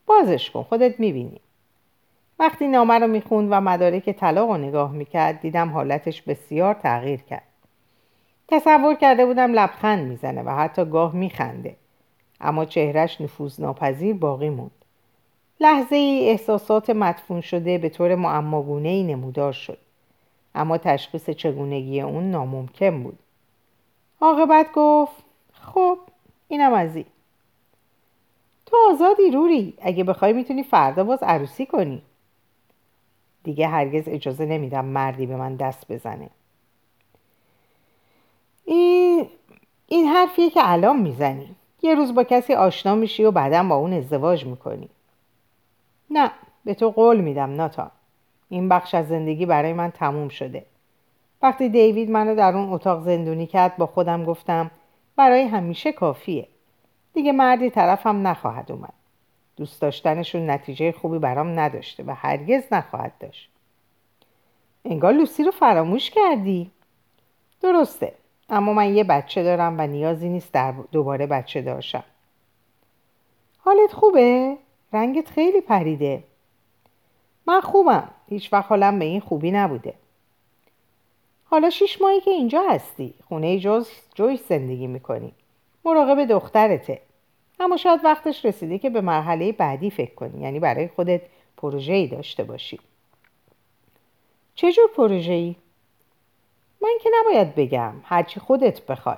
بازش 0.05 0.51
کن 0.51 0.63
خودت 0.63 0.99
می‌بینی. 0.99 1.41
وقتی 2.39 2.67
نامه 2.67 2.99
رو 2.99 3.07
می‌خوند 3.07 3.47
و 3.51 3.61
مدارک 3.61 4.09
طلاق 4.09 4.49
رو 4.49 4.57
نگاه 4.57 4.91
می‌کرد 4.91 5.39
دیدم 5.39 5.69
حالتش 5.69 6.21
بسیار 6.21 6.73
تغییر 6.73 7.21
کرد. 7.21 7.47
تصور 8.47 8.95
کرده 8.95 9.25
بودم 9.25 9.53
لبخند 9.53 10.07
می‌زنه 10.07 10.43
و 10.43 10.49
حتی 10.49 10.85
گاه 10.85 11.15
میخنده. 11.15 11.75
اما 12.41 12.65
چهرش 12.65 13.21
نفوذ 13.21 13.61
ناپذیر 13.61 14.13
باقی 14.13 14.49
موند. 14.49 14.85
لحظه 15.59 15.95
ای 15.95 16.29
احساسات 16.29 16.89
مدفون 16.89 17.41
شده 17.41 17.77
به 17.77 17.89
طور 17.89 18.15
معماگونه 18.15 18.89
ای 18.89 19.03
نمودار 19.03 19.51
شد. 19.51 19.77
اما 20.55 20.77
تشخیص 20.77 21.29
چگونگی 21.29 22.01
اون 22.01 22.31
ناممکن 22.31 23.03
بود. 23.03 23.19
عاقبت 24.21 24.67
گفت 24.73 25.23
خب 25.53 25.97
اینم 26.47 26.73
از 26.73 26.95
این. 26.95 27.05
تو 28.65 28.77
آزادی 28.89 29.31
روری. 29.31 29.73
اگه 29.81 30.03
بخوای 30.03 30.33
می‌تونی 30.33 30.63
فردا 30.63 31.03
باز 31.03 31.23
عروسی 31.23 31.65
کنی. 31.65 32.01
دیگه 33.43 33.67
هرگز 33.67 34.03
اجازه 34.07 34.45
نمیدم 34.45 34.85
مردی 34.85 35.25
به 35.25 35.35
من 35.35 35.55
دست 35.55 35.91
بزنه. 35.91 36.29
این, 38.65 39.27
این 39.87 40.05
حرفیه 40.05 40.49
که 40.49 40.59
الان 40.63 40.99
می‌زنی. 40.99 41.55
یه 41.81 41.95
روز 41.95 42.15
با 42.15 42.23
کسی 42.23 42.53
آشنا 42.53 42.95
میشی 42.95 43.23
و 43.23 43.31
بعدا 43.31 43.63
با 43.63 43.75
اون 43.75 43.93
ازدواج 43.93 44.45
می‌کنی. 44.45 44.89
نه 46.09 46.31
به 46.65 46.73
تو 46.73 46.89
قول 46.89 47.21
میدم 47.21 47.55
ناتا 47.55 47.91
این 48.51 48.69
بخش 48.69 48.95
از 48.95 49.07
زندگی 49.07 49.45
برای 49.45 49.73
من 49.73 49.91
تموم 49.91 50.29
شده. 50.29 50.65
وقتی 51.41 51.69
دیوید 51.69 52.09
منو 52.09 52.35
در 52.35 52.55
اون 52.55 52.73
اتاق 52.73 53.03
زندونی 53.03 53.47
کرد 53.47 53.77
با 53.77 53.85
خودم 53.85 54.23
گفتم 54.23 54.71
برای 55.15 55.43
همیشه 55.43 55.91
کافیه. 55.91 56.47
دیگه 57.13 57.31
مردی 57.31 57.69
طرفم 57.69 58.27
نخواهد 58.27 58.71
اومد. 58.71 58.93
دوست 59.57 59.81
داشتنشون 59.81 60.49
نتیجه 60.49 60.91
خوبی 60.91 61.19
برام 61.19 61.59
نداشته 61.59 62.03
و 62.07 62.15
هرگز 62.17 62.63
نخواهد 62.71 63.13
داشت. 63.19 63.49
انگار 64.85 65.13
لوسی 65.13 65.43
رو 65.43 65.51
فراموش 65.51 66.09
کردی. 66.09 66.71
درسته 67.61 68.13
اما 68.49 68.73
من 68.73 68.95
یه 68.95 69.03
بچه 69.03 69.43
دارم 69.43 69.75
و 69.79 69.87
نیازی 69.87 70.29
نیست 70.29 70.53
در 70.53 70.73
دوباره 70.91 71.27
بچه 71.27 71.61
داشتم 71.61 72.03
حالت 73.57 73.93
خوبه؟ 73.93 74.57
رنگت 74.93 75.29
خیلی 75.29 75.61
پریده. 75.61 76.23
من 77.47 77.61
خوبم. 77.61 78.09
هیچ 78.29 78.53
وقت 78.53 78.69
حالم 78.69 78.99
به 78.99 79.05
این 79.05 79.19
خوبی 79.19 79.51
نبوده. 79.51 79.93
حالا 81.45 81.69
شیش 81.69 82.01
ماهی 82.01 82.21
که 82.21 82.31
اینجا 82.31 82.63
هستی. 82.69 83.13
خونه 83.27 83.59
جوز 83.59 83.89
جویس 84.15 84.47
زندگی 84.49 84.87
می‌کنی. 84.87 85.33
مراقب 85.85 86.25
دخترته. 86.25 87.01
اما 87.59 87.77
شاید 87.77 88.05
وقتش 88.05 88.45
رسیده 88.45 88.79
که 88.79 88.89
به 88.89 89.01
مرحله 89.01 89.51
بعدی 89.51 89.89
فکر 89.89 90.15
کنی. 90.15 90.41
یعنی 90.41 90.59
برای 90.59 90.87
خودت 90.87 91.21
پروژه‌ای 91.57 92.07
داشته 92.07 92.43
باشی. 92.43 92.79
چجور 94.55 94.89
پروژه‌ای؟ 94.95 95.55
من 96.81 96.97
که 97.03 97.09
نباید 97.19 97.55
بگم. 97.55 97.93
هرچی 98.03 98.39
خودت 98.39 98.85
بخوای. 98.85 99.17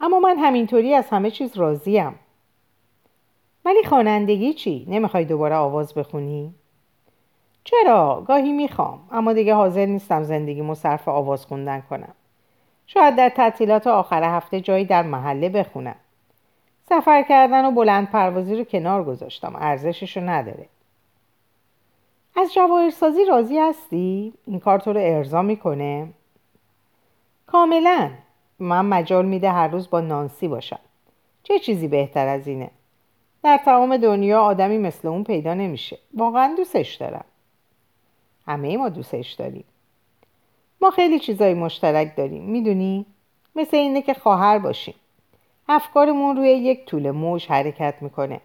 اما 0.00 0.20
من 0.20 0.38
همینطوری 0.38 0.94
از 0.94 1.08
همه 1.08 1.30
چیز 1.30 1.56
راضیم. 1.56 2.14
ولی 3.64 3.84
خوانندگی 3.84 4.54
چی؟ 4.54 4.86
نمی‌خوای 4.88 5.24
دوباره 5.24 5.54
آواز 5.54 5.94
بخونی؟ 5.94 6.54
چرا؟ 7.64 8.24
گاهی 8.28 8.52
می‌خوام 8.52 9.00
اما 9.12 9.32
دیگه 9.32 9.54
حاضر 9.54 9.86
نیستم 9.86 10.22
زندگی 10.22 10.74
صرف 10.74 11.08
آواز 11.08 11.46
خوندن 11.46 11.80
کنم. 11.90 12.14
شاید 12.86 13.16
در 13.16 13.28
تعطیلات 13.28 13.86
آخر 13.86 14.22
هفته 14.36 14.60
جایی 14.60 14.84
در 14.84 15.02
محله 15.02 15.48
بخونم. 15.48 15.96
سفر 16.88 17.22
کردن 17.22 17.64
و 17.64 17.70
بلند 17.70 18.10
پروازی 18.10 18.56
رو 18.56 18.64
کنار 18.64 19.04
گذاشتم. 19.04 19.56
ارزشش 19.56 20.16
رو 20.16 20.22
نداره. 20.28 20.66
از 22.36 22.54
جواهرسازی 22.54 23.24
راضی 23.24 23.58
هستی؟ 23.58 24.32
این 24.46 24.60
کار 24.60 24.78
تو 24.78 24.92
رو 24.92 25.00
ارضا 25.02 25.42
می‌کنه؟ 25.42 26.08
کاملا. 27.46 28.10
من 28.58 28.84
مجال 28.84 29.26
میده 29.26 29.50
هر 29.50 29.68
روز 29.68 29.90
با 29.90 30.00
نانسی 30.00 30.48
باشم. 30.48 30.78
چه 31.42 31.58
چیزی 31.58 31.88
بهتر 31.88 32.28
از 32.28 32.48
اینه؟ 32.48 32.70
در 33.42 33.60
تمام 33.64 33.96
دنیا 33.96 34.42
آدمی 34.42 34.78
مثل 34.78 35.08
اون 35.08 35.24
پیدا 35.24 35.54
نمیشه. 35.54 35.98
واقعا 36.14 36.54
دوستش 36.56 36.94
دارم. 36.94 37.24
همه 38.46 38.76
ما 38.76 38.88
دوستش 38.88 39.32
داریم. 39.32 39.64
ما 40.80 40.90
خیلی 40.90 41.18
چیزایی 41.18 41.54
مشترک 41.54 42.16
داریم 42.16 42.42
می‌دونی؟ 42.42 43.06
مثل 43.56 43.76
اینه 43.76 44.02
که 44.02 44.14
خواهر 44.14 44.58
باشیم. 44.58 44.94
افکارمون 45.68 46.36
روی 46.36 46.48
یک 46.48 46.86
طول 46.86 47.10
موج 47.10 47.46
حرکت 47.46 47.94
می‌کنه. 48.00 48.40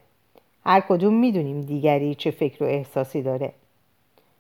هر 0.66 0.80
کدوم 0.80 1.14
می‌دونیم 1.14 1.62
دیگری 1.62 2.16
چه 2.16 2.32
فکر 2.32 2.64
و 2.64 2.68
احساسی 2.68 3.22
داره. 3.22 3.54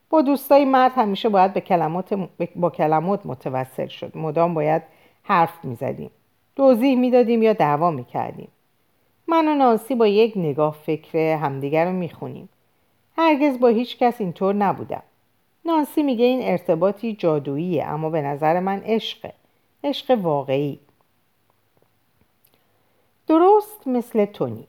با 0.09 0.21
دوستای 0.21 0.65
مرد 0.65 0.91
همیشه 0.95 1.29
باید 1.29 1.53
به 1.53 1.61
کلمات 1.61 2.13
با 2.55 2.69
کلمات 2.69 3.25
متوسل 3.25 3.87
شد. 3.87 4.17
مدام 4.17 4.53
باید 4.53 4.81
حرف 5.23 5.65
می‌زدیم. 5.65 6.11
توضیح 6.55 6.97
می‌دادیم 6.97 7.43
یا 7.43 7.53
دعوا 7.53 7.91
می‌کردیم. 7.91 8.47
من 9.27 9.47
و 9.47 9.55
نانسی 9.55 9.95
با 9.95 10.07
یک 10.07 10.33
نگاه 10.35 10.77
فکر 10.85 11.17
همدیگر 11.17 11.85
رو 11.85 11.91
می‌خونیم. 11.91 12.49
هرگز 13.17 13.59
با 13.59 13.67
هیچ 13.67 13.97
کس 13.97 14.21
اینطور 14.21 14.53
نبودم. 14.53 15.03
نانسی 15.67 16.03
میگه 16.03 16.25
این 16.25 16.39
ارتباطی 16.41 17.13
جادوییه 17.13 17.85
اما 17.85 18.09
به 18.09 18.21
نظر 18.21 18.59
من 18.59 18.81
عشقه. 18.85 19.33
عشق 19.83 20.17
واقعی. 20.21 20.79
درست 23.27 23.87
مثل 23.87 24.25
تونی. 24.25 24.67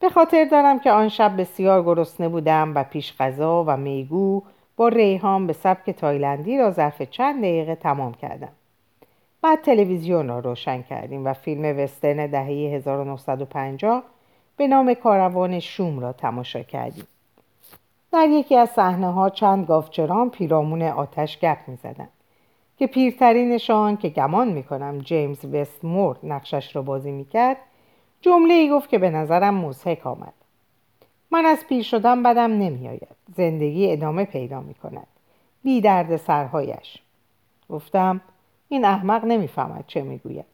به 0.00 0.08
خاطر 0.08 0.44
دارم 0.44 0.78
که 0.78 0.90
آن 0.90 1.08
شب 1.08 1.40
بسیار 1.40 1.82
گرسنه 1.82 2.28
بودم 2.28 2.74
و 2.74 2.84
پیش 2.84 3.14
غذا 3.18 3.64
و 3.66 3.76
میگو 3.76 4.42
با 4.76 4.88
ریحان 4.88 5.46
به 5.46 5.52
سبک 5.52 5.90
تایلندی 5.90 6.58
را 6.58 6.70
ظرف 6.70 7.02
چند 7.02 7.38
دقیقه 7.38 7.74
تمام 7.74 8.14
کردم. 8.14 8.52
بعد 9.42 9.62
تلویزیون 9.62 10.28
را 10.28 10.38
روشن 10.38 10.82
کردیم 10.82 11.26
و 11.26 11.32
فیلم 11.32 11.78
وسترن 11.78 12.26
دهه 12.26 12.46
1950 12.46 14.02
به 14.56 14.66
نام 14.66 14.94
کاروان 14.94 15.60
شوم 15.60 16.00
را 16.00 16.12
تماشا 16.12 16.62
کردیم. 16.62 17.06
در 18.12 18.28
یکی 18.28 18.56
از 18.56 18.70
صحنه 18.70 19.12
ها 19.12 19.30
چند 19.30 19.66
گاوچران 19.66 20.30
پیرامون 20.30 20.82
آتش 20.82 21.38
گپ 21.38 21.58
می 21.66 21.76
زدن. 21.76 22.08
که 22.78 22.86
پیرترینشان 22.86 23.96
که 23.96 24.08
گمان 24.08 24.48
می 24.48 24.62
کنم 24.62 24.98
جیمز 24.98 25.44
وستمور 25.44 26.16
نقشش 26.22 26.76
را 26.76 26.82
بازی 26.82 27.10
می 27.10 27.24
کرد 27.24 27.56
جمله 28.20 28.54
ای 28.54 28.70
گفت 28.70 28.88
که 28.88 28.98
به 28.98 29.10
نظرم 29.10 29.54
مزهک 29.54 30.06
آمد. 30.06 30.32
من 31.30 31.46
از 31.46 31.66
پیر 31.68 31.82
شدم 31.82 32.22
بدم 32.22 32.52
نمیآید. 32.52 33.08
زندگی 33.36 33.92
ادامه 33.92 34.24
پیدا 34.24 34.60
می 34.60 34.74
کند 34.74 35.06
بی 35.62 35.80
درد 35.80 36.16
سرهایش. 36.16 36.98
گفتم 37.70 38.20
این 38.68 38.84
احمق 38.84 39.24
نمی‌فهمد 39.24 39.84
چه 39.86 40.02
می‌گوید. 40.02 40.44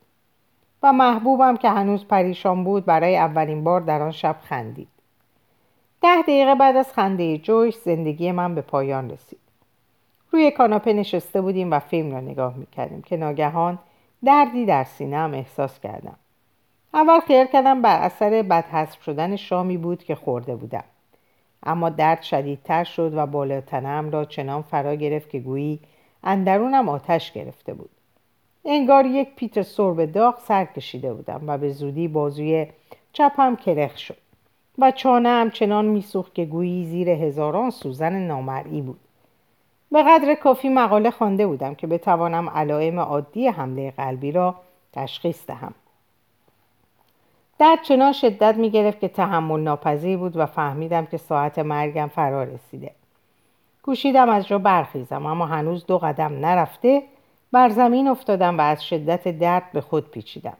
و 0.82 0.92
محبوبم 0.92 1.56
که 1.56 1.70
هنوز 1.70 2.04
پریشان 2.04 2.64
بود 2.64 2.84
برای 2.84 3.16
اولین 3.16 3.64
بار 3.64 3.80
در 3.80 4.02
آن 4.02 4.10
شب 4.10 4.36
خندید. 4.42 4.88
ده 6.04 6.22
دقیقه 6.22 6.54
بعد 6.54 6.76
از 6.76 6.92
خنده 6.92 7.38
جویش 7.38 7.74
زندگی 7.74 8.32
من 8.32 8.54
به 8.54 8.60
پایان 8.60 9.10
رسید. 9.10 9.38
روی 10.30 10.50
کاناپه 10.50 10.92
نشسته 10.92 11.40
بودیم 11.40 11.72
و 11.72 11.78
فیلم 11.78 12.12
را 12.12 12.20
نگاه 12.20 12.56
می‌کردیم 12.56 13.02
که 13.02 13.16
ناگهان 13.16 13.78
دردی 14.24 14.66
در 14.66 14.84
سینهام 14.84 15.34
احساس 15.34 15.80
کردم. 15.80 16.16
اول 16.94 17.20
خیال 17.20 17.46
کردم 17.46 17.82
بر 17.82 18.02
اثر 18.02 18.42
بدحسب 18.42 19.00
شدن 19.00 19.36
شامی 19.36 19.76
بود 19.76 20.04
که 20.04 20.14
خورده 20.14 20.56
بودم. 20.56 20.84
اما 21.62 21.88
درد 21.88 22.22
شدیدتر 22.22 22.84
شد 22.84 23.14
و 23.14 23.26
بالاتنم 23.26 24.10
را 24.10 24.24
چنان 24.24 24.62
فرا 24.62 24.94
گرفت 24.94 25.30
که 25.30 25.38
گویی 25.38 25.80
اندرونم 26.24 26.88
آتش 26.88 27.32
گرفته 27.32 27.74
بود. 27.74 27.90
انگار 28.64 29.06
یک 29.06 29.28
پیت 29.36 29.62
سرب 29.62 30.04
داغ 30.04 30.38
سر 30.38 30.64
کشیده 30.64 31.12
بودم 31.12 31.40
و 31.46 31.58
به 31.58 31.70
زودی 31.70 32.08
بازوی 32.08 32.66
چپم 33.12 33.56
کرخ 33.56 33.98
شد. 33.98 34.23
و 34.78 34.90
چانه 34.90 35.28
هم 35.28 35.50
چنان 35.50 35.84
میسوخت 35.84 36.34
که 36.34 36.44
گویی 36.44 36.84
زیر 36.84 37.08
هزاران 37.08 37.70
سوزن 37.70 38.12
نامرئی 38.12 38.80
بود. 38.80 39.00
به 39.92 40.02
قدر 40.02 40.34
کافی 40.34 40.68
مقاله 40.68 41.10
خوانده 41.10 41.46
بودم 41.46 41.74
که 41.74 41.86
بتوانم 41.86 42.50
علائم 42.50 43.00
عادی 43.00 43.48
حمله 43.48 43.90
قلبی 43.90 44.32
را 44.32 44.54
تشخیص 44.92 45.46
دهم. 45.46 45.74
در 47.58 47.78
چنان 47.82 48.12
شدت 48.12 48.56
می 48.56 48.70
گرفت 48.70 49.00
که 49.00 49.08
تحمل 49.08 49.60
ناپذیر 49.60 50.16
بود 50.16 50.36
و 50.36 50.46
فهمیدم 50.46 51.06
که 51.06 51.16
ساعت 51.16 51.58
مرگم 51.58 52.06
فرا 52.06 52.42
رسیده. 52.42 52.90
کوشیدم 53.82 54.28
از 54.28 54.46
جا 54.46 54.58
برخیزم 54.58 55.26
اما 55.26 55.46
هنوز 55.46 55.86
دو 55.86 55.98
قدم 55.98 56.46
نرفته 56.46 57.02
بر 57.52 57.68
زمین 57.68 58.08
افتادم 58.08 58.58
و 58.58 58.60
از 58.60 58.84
شدت 58.84 59.38
درد 59.38 59.72
به 59.72 59.80
خود 59.80 60.10
پیچیدم. 60.10 60.56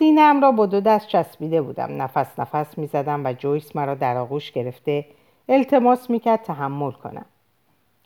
سینم 0.00 0.40
را 0.40 0.52
با 0.52 0.66
دو 0.66 0.80
دست 0.80 1.06
چسبیده 1.06 1.62
بودم. 1.62 2.02
نفس 2.02 2.38
نفس 2.38 2.78
می 2.78 2.86
زدم 2.86 3.26
و 3.26 3.32
جویس 3.32 3.76
مرا 3.76 3.94
در 3.94 4.16
آغوش 4.16 4.52
گرفته 4.52 5.06
التماس 5.48 6.10
می 6.10 6.20
کرد 6.20 6.42
تحمل 6.42 6.90
کنم. 6.90 7.24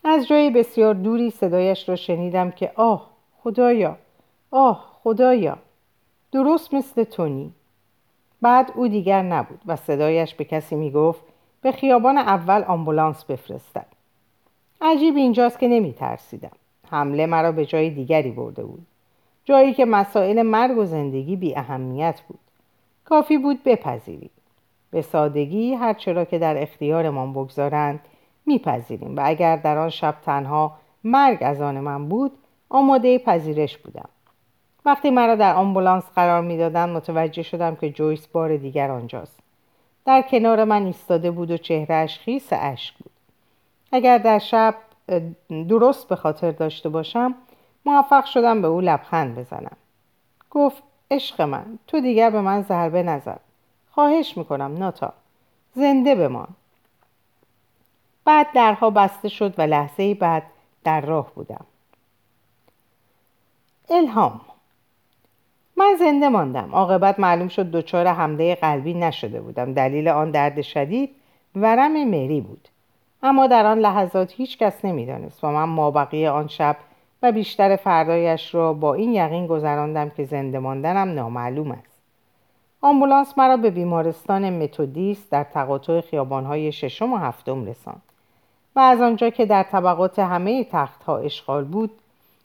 از 0.04 0.26
جای 0.26 0.50
بسیار 0.50 0.94
دوری 0.94 1.30
صدایش 1.30 1.88
را 1.88 1.96
شنیدم 1.96 2.50
که 2.50 2.72
آه 2.74 3.10
خدایا 3.42 3.96
آه 4.50 4.98
خدایا. 5.02 5.58
درست 6.32 6.74
مثل 6.74 7.04
تونی. 7.04 7.52
بعد 8.42 8.72
او 8.74 8.88
دیگر 8.88 9.22
نبود 9.22 9.60
و 9.66 9.76
صدایش 9.76 10.34
به 10.34 10.44
کسی 10.44 10.76
می 10.76 10.90
گفت 10.90 11.22
به 11.62 11.72
خیابان 11.72 12.18
اول 12.18 12.64
آمبولانس 12.64 13.24
بفرستد 13.24 13.86
عجیب 14.80 15.16
اینجاست 15.16 15.58
که 15.58 15.68
نمی 15.68 15.92
ترسیدم 15.92 16.56
حمله 16.90 17.26
مرا 17.26 17.52
به 17.52 17.66
جای 17.66 17.90
دیگری 17.90 18.30
برده 18.30 18.64
بود. 18.64 18.86
جایی 19.44 19.74
که 19.74 19.84
مسائل 19.84 20.42
مرگ 20.42 20.78
و 20.78 20.84
زندگی 20.84 21.36
بی 21.36 21.56
اهمیت 21.56 22.20
بود. 22.28 22.38
کافی 23.04 23.38
بود 23.38 23.64
بپذیرید 23.64 24.30
به 24.90 25.02
سادگی 25.02 25.74
هرچه 25.74 26.12
را 26.12 26.24
که 26.24 26.38
در 26.38 26.62
اختیارمان 26.62 27.32
بگذارند 27.32 28.00
میپذیریم 28.46 29.16
و 29.16 29.20
اگر 29.24 29.56
در 29.56 29.78
آن 29.78 29.90
شب 29.90 30.16
تنها 30.24 30.72
مرگ 31.04 31.38
از 31.40 31.60
آن 31.60 31.80
من 31.80 32.08
بود 32.08 32.32
آماده 32.70 33.18
پذیرش 33.18 33.78
بودم. 33.78 34.08
وقتی 34.84 35.10
مرا 35.10 35.34
در 35.34 35.54
آمبولانس 35.54 36.04
قرار 36.14 36.42
می‌دادند 36.42 36.96
متوجه 36.96 37.42
شدم 37.42 37.76
که 37.76 37.90
جویس 37.90 38.26
بار 38.26 38.56
دیگر 38.56 38.90
آنجاست. 38.90 39.40
در 40.06 40.22
کنار 40.22 40.64
من 40.64 40.86
ایستاده 40.86 41.30
بود 41.30 41.50
و 41.50 41.56
چهرهش 41.56 42.18
خیس 42.18 42.48
اشک 42.50 42.94
بود. 42.94 43.12
اگر 43.92 44.18
در 44.18 44.38
شب 44.38 44.74
درست 45.68 46.08
به 46.08 46.16
خاطر 46.16 46.50
داشته 46.50 46.88
باشم 46.88 47.34
موفق 47.86 48.24
شدم 48.24 48.62
به 48.62 48.68
او 48.68 48.80
لبخند 48.80 49.34
بزنم. 49.34 49.76
گفت 50.50 50.82
عشق 51.10 51.40
من 51.40 51.78
تو 51.86 52.00
دیگر 52.00 52.30
به 52.30 52.40
من 52.40 52.62
ضربه 52.62 53.02
نزد 53.02 53.40
خواهش 53.90 54.36
می‌کنم 54.36 54.76
ناتا 54.78 55.12
زنده 55.74 56.14
بمان. 56.14 56.48
بعد 58.24 58.46
درها 58.54 58.90
بسته 58.90 59.28
شد 59.28 59.54
و 59.58 59.62
لحظه 59.62 60.14
بعد 60.14 60.42
در 60.84 61.00
راه 61.00 61.30
بودم. 61.34 61.64
الهام. 63.90 64.40
من 65.76 65.96
زنده 65.98 66.28
ماندم. 66.28 66.74
عاقبت 66.74 67.20
معلوم 67.20 67.48
شد 67.48 67.70
دچار 67.70 68.06
حمله 68.06 68.54
قلبی 68.54 68.94
نشده 68.94 69.40
بودم. 69.40 69.74
دلیل 69.74 70.08
آن 70.08 70.30
درد 70.30 70.62
شدید 70.62 71.14
ورم 71.56 72.04
مری 72.04 72.40
بود. 72.40 72.68
اما 73.22 73.46
در 73.46 73.66
آن 73.66 73.78
لحظات 73.78 74.32
هیچ 74.32 74.58
کس 74.58 74.84
نمی‌دانست 74.84 75.44
و 75.44 75.46
من 75.46 75.64
مابقی 75.64 76.26
آن 76.26 76.48
شب 76.48 76.76
و 77.24 77.32
بیشتر 77.32 77.76
فردایش 77.76 78.54
را 78.54 78.72
با 78.72 78.94
این 78.94 79.12
یقین 79.12 79.46
گذراندم 79.46 80.10
که 80.10 80.24
زنده 80.24 80.58
ماندنم 80.58 81.14
نامعلوم 81.14 81.70
است. 81.70 81.98
آمبولانس 82.80 83.38
مرا 83.38 83.56
به 83.56 83.70
بیمارستان 83.70 84.62
متودیست 84.62 85.30
در 85.30 85.44
تقاطع 85.44 86.00
خیابانهای 86.00 86.72
ششم 86.72 87.12
و 87.12 87.16
هفتم 87.16 87.64
رساند 87.64 88.02
و 88.76 88.80
از 88.80 89.00
آنجا 89.00 89.30
که 89.30 89.46
در 89.46 89.62
طبقات 89.62 90.18
همه 90.18 90.64
تختها 90.64 91.18
اشغال 91.18 91.64
بود 91.64 91.90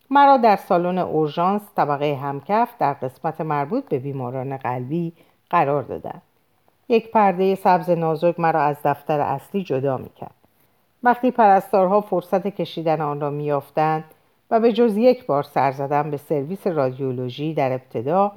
مرا 0.09 0.37
در 0.37 0.55
سالن 0.55 0.97
اورژانس 0.97 1.61
طبقه 1.75 2.15
همکف 2.15 2.69
در 2.79 2.93
قسمت 2.93 3.41
مربوط 3.41 3.85
به 3.85 3.99
بیماران 3.99 4.57
قلبی 4.57 5.13
قرار 5.49 5.83
دادند. 5.83 6.21
یک 6.89 7.11
پرده 7.11 7.55
سبز 7.55 7.89
نازک 7.89 8.39
مرا 8.39 8.61
از 8.61 8.77
دفتر 8.83 9.19
اصلی 9.19 9.63
جدا 9.63 9.97
می‌کرد. 9.97 10.35
وقتی 11.03 11.31
پرستارها 11.31 12.01
فرصت 12.01 12.47
کشیدن 12.47 13.01
آن 13.01 13.21
را 13.21 13.29
میافتند 13.29 14.03
و 14.51 14.59
به 14.59 14.73
جز 14.73 14.97
یک 14.97 15.25
بار 15.25 15.43
سر 15.43 15.71
زدم 15.71 16.11
به 16.11 16.17
سرویس 16.17 16.67
رادیولوژی 16.67 17.53
در 17.53 17.73
ابتدا 17.73 18.31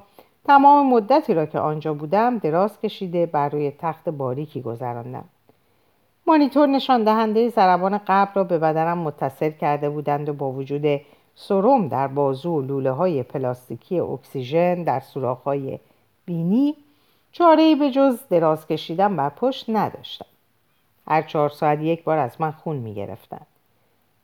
تمام 0.45 0.93
مدتی 0.93 1.33
را 1.33 1.45
که 1.45 1.59
آنجا 1.59 1.93
بودم 1.93 2.37
دراز 2.37 2.79
کشیده 2.79 3.25
بر 3.25 3.49
روی 3.49 3.71
تخت 3.71 4.09
باریکی 4.09 4.61
گذراندم 4.61 5.25
مانیتور 6.27 6.67
نشان 6.67 7.03
دهنده 7.03 7.49
ضربان 7.49 7.97
قبل 8.07 8.31
را 8.33 8.43
به 8.43 8.59
بدنم 8.59 8.97
متصل 8.97 9.49
کرده 9.49 9.89
بودند 9.89 10.29
و 10.29 10.33
با 10.33 10.51
وجود 10.51 11.01
سرم 11.35 11.87
در 11.87 12.07
بازو 12.07 12.51
و 12.51 12.61
لوله 12.61 12.91
های 12.91 13.23
پلاستیکی 13.23 13.99
اکسیژن 13.99 14.83
در 14.83 14.99
سوراخ 14.99 15.43
های 15.43 15.79
بینی 16.25 16.75
چاره 17.31 17.75
به 17.75 17.91
جز 17.91 18.19
دراز 18.29 18.67
کشیدن 18.67 19.15
بر 19.15 19.29
پشت 19.29 19.65
نداشتم 19.69 20.25
هر 21.07 21.21
چهار 21.21 21.49
ساعت 21.49 21.81
یک 21.81 22.03
بار 22.03 22.17
از 22.17 22.41
من 22.41 22.51
خون 22.51 22.75
می 22.75 22.93
گرفتن. 22.93 23.45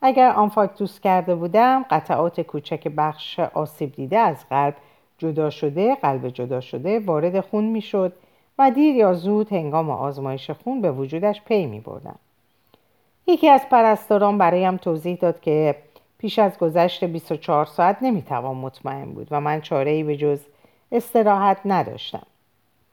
اگر 0.02 0.30
آنفاکتوس 0.30 1.00
کرده 1.00 1.34
بودم 1.34 1.84
قطعات 1.90 2.40
کوچک 2.40 2.88
بخش 2.88 3.40
آسیب 3.40 3.92
دیده 3.92 4.18
از 4.18 4.36
قلب 4.50 4.76
جدا 5.18 5.50
شده 5.50 5.94
قلب 5.94 6.28
جدا 6.28 6.60
شده 6.60 7.00
وارد 7.00 7.40
خون 7.40 7.64
می 7.64 7.80
شد 7.80 8.12
و 8.58 8.70
دیر 8.70 8.96
یا 8.96 9.14
زود 9.14 9.52
هنگام 9.52 9.90
آزمایش 9.90 10.50
خون 10.50 10.80
به 10.80 10.92
وجودش 10.92 11.42
پی 11.42 11.66
می 11.66 11.80
بردم. 11.80 12.18
یکی 13.26 13.48
از 13.48 13.68
پرستاران 13.70 14.38
برایم 14.38 14.76
توضیح 14.76 15.16
داد 15.16 15.40
که 15.40 15.74
پیش 16.18 16.38
از 16.38 16.58
گذشت 16.58 17.04
24 17.04 17.66
ساعت 17.66 17.96
نمی‌توان 18.02 18.56
مطمئن 18.56 19.12
بود 19.12 19.28
و 19.30 19.40
من 19.40 19.60
چاره 19.60 19.90
ای 19.90 20.02
به 20.02 20.16
جز 20.16 20.40
استراحت 20.92 21.58
نداشتم. 21.64 22.26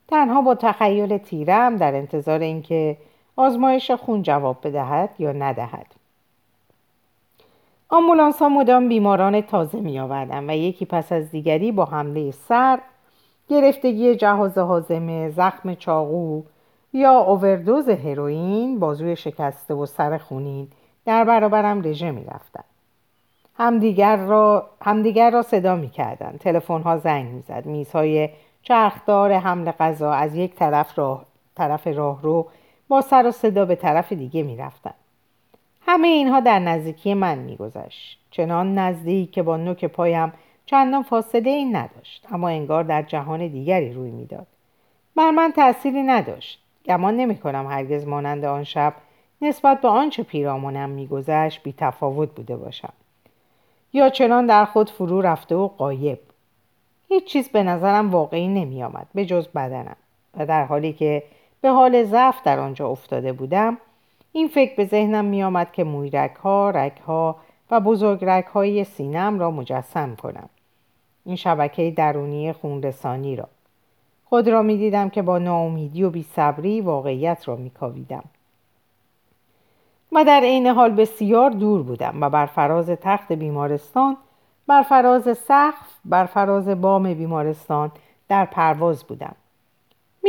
تنها 0.07 0.41
با 0.41 0.55
تخیل 0.55 1.17
تیرم 1.17 1.75
در 1.77 1.95
انتظار 1.95 2.39
اینکه 2.39 2.97
آزمایش 3.35 3.91
خون 3.91 4.21
جواب 4.21 4.57
بدهد 4.63 5.09
یا 5.19 5.31
ندهد. 5.31 5.96
آمبولانس 7.89 8.39
ها 8.39 8.49
مدام 8.49 8.89
بیماران 8.89 9.41
تازه 9.41 9.79
می 9.79 9.99
آوردن 9.99 10.49
و 10.49 10.55
یکی 10.55 10.85
پس 10.85 11.11
از 11.11 11.31
دیگری 11.31 11.71
با 11.71 11.85
حمله 11.85 12.31
سر 12.31 12.79
گرفتگی 13.49 14.15
جهاز 14.15 14.57
حازمه 14.57 15.29
زخم 15.29 15.75
چاقو 15.75 16.41
یا 16.93 17.19
اووردوز 17.19 17.89
هروئین 17.89 18.79
بازوی 18.79 19.15
شکسته 19.15 19.73
و 19.73 19.85
سر 19.85 20.17
خونین 20.17 20.67
در 21.05 21.23
برابرم 21.23 21.81
رژه 21.81 22.11
می 22.11 22.23
رفتن. 22.23 22.63
همدیگر 23.57 24.15
را, 24.15 24.69
همدیگر 24.81 25.31
را 25.31 25.41
صدا 25.41 25.75
می 25.75 25.89
کردن. 25.89 26.37
تلفن 26.37 26.81
ها 26.81 26.97
زنگ 26.97 27.31
می 27.31 27.41
زد. 27.41 27.65
میزهای 27.65 28.29
چرخدار 28.61 29.33
حمل 29.33 29.71
غذا 29.71 30.11
از 30.11 30.35
یک 30.35 30.55
طرف 30.55 30.99
راه 30.99 31.25
طرف 31.55 31.87
راه 31.87 32.21
رو 32.21 32.47
با 32.87 33.01
سر 33.01 33.27
و 33.27 33.31
صدا 33.31 33.65
به 33.65 33.75
طرف 33.75 34.13
دیگه 34.13 34.43
می 34.43 34.57
رفتن. 34.57 34.93
همه 35.87 36.07
اینها 36.07 36.39
در 36.39 36.59
نزدیکی 36.59 37.13
من 37.13 37.37
میگذشت. 37.37 38.19
چنان 38.31 38.77
نزدیک 38.77 39.31
که 39.31 39.43
با 39.43 39.57
نوک 39.57 39.85
پایم 39.85 40.33
چندان 40.65 41.03
فاصله 41.03 41.49
این 41.49 41.75
نداشت 41.75 42.27
اما 42.31 42.49
انگار 42.49 42.83
در 42.83 43.01
جهان 43.01 43.47
دیگری 43.47 43.93
روی 43.93 44.11
می‌داد. 44.11 44.47
بر 45.15 45.31
من 45.31 45.51
تأثیری 45.55 46.03
نداشت. 46.03 46.63
گمان 46.85 47.17
نمی 47.17 47.37
کنم 47.37 47.67
هرگز 47.67 48.07
مانند 48.07 48.45
آن 48.45 48.63
شب 48.63 48.93
نسبت 49.41 49.81
به 49.81 49.87
آنچه 49.87 50.23
پیرامونم 50.23 50.89
میگذشت 50.89 51.63
بی 51.63 51.73
تفاوت 51.77 52.29
بوده 52.35 52.57
باشم. 52.57 52.93
یا 53.93 54.09
چنان 54.09 54.45
در 54.45 54.65
خود 54.65 54.89
فرو 54.89 55.21
رفته 55.21 55.55
و 55.55 55.67
قایب. 55.67 56.19
هیچ 57.07 57.25
چیز 57.25 57.49
به 57.49 57.63
نظرم 57.63 58.11
واقعی 58.11 58.47
نمی 58.47 58.83
آمد 58.83 59.07
به 59.13 59.25
جز 59.25 59.47
بدنم. 59.47 59.95
و 60.37 60.45
در 60.45 60.65
حالی 60.65 60.93
که 60.93 61.23
به 61.61 61.69
حال 61.69 62.03
ضعف 62.03 62.43
در 62.43 62.59
آنجا 62.59 62.87
افتاده 62.87 63.33
بودم 63.33 63.77
این 64.37 64.47
فکر 64.47 64.75
به 64.75 64.85
ذهنم 64.85 65.25
می 65.25 65.43
آمد 65.43 65.71
که 65.71 65.83
مویرک 65.83 66.35
ها، 66.35 66.69
رک 66.69 66.97
ها 67.07 67.35
و 67.71 67.79
بزرگ 67.79 68.25
رک 68.25 68.45
های 68.45 68.83
سینم 68.83 69.39
را 69.39 69.51
مجسم 69.51 70.15
کنم. 70.15 70.49
این 71.25 71.35
شبکه 71.35 71.91
درونی 71.91 72.53
خونرسانی 72.53 73.35
را. 73.35 73.47
خود 74.25 74.47
را 74.47 74.61
می 74.61 74.77
دیدم 74.77 75.09
که 75.09 75.21
با 75.21 75.37
ناامیدی 75.37 76.03
و 76.03 76.09
بیصبری 76.09 76.81
واقعیت 76.81 77.47
را 77.47 77.55
می 77.55 77.69
کاویدم. 77.69 78.23
و 80.11 80.23
در 80.23 80.41
عین 80.41 80.67
حال 80.67 80.91
بسیار 80.91 81.49
دور 81.49 81.83
بودم 81.83 82.21
و 82.21 82.29
بر 82.29 82.45
فراز 82.45 82.89
تخت 82.89 83.31
بیمارستان 83.31 84.17
بر 84.67 84.81
فراز 84.81 85.37
سقف 85.37 85.95
بر 86.05 86.25
فراز 86.25 86.69
بام 86.69 87.13
بیمارستان 87.13 87.91
در 88.29 88.45
پرواز 88.45 89.03
بودم 89.03 89.35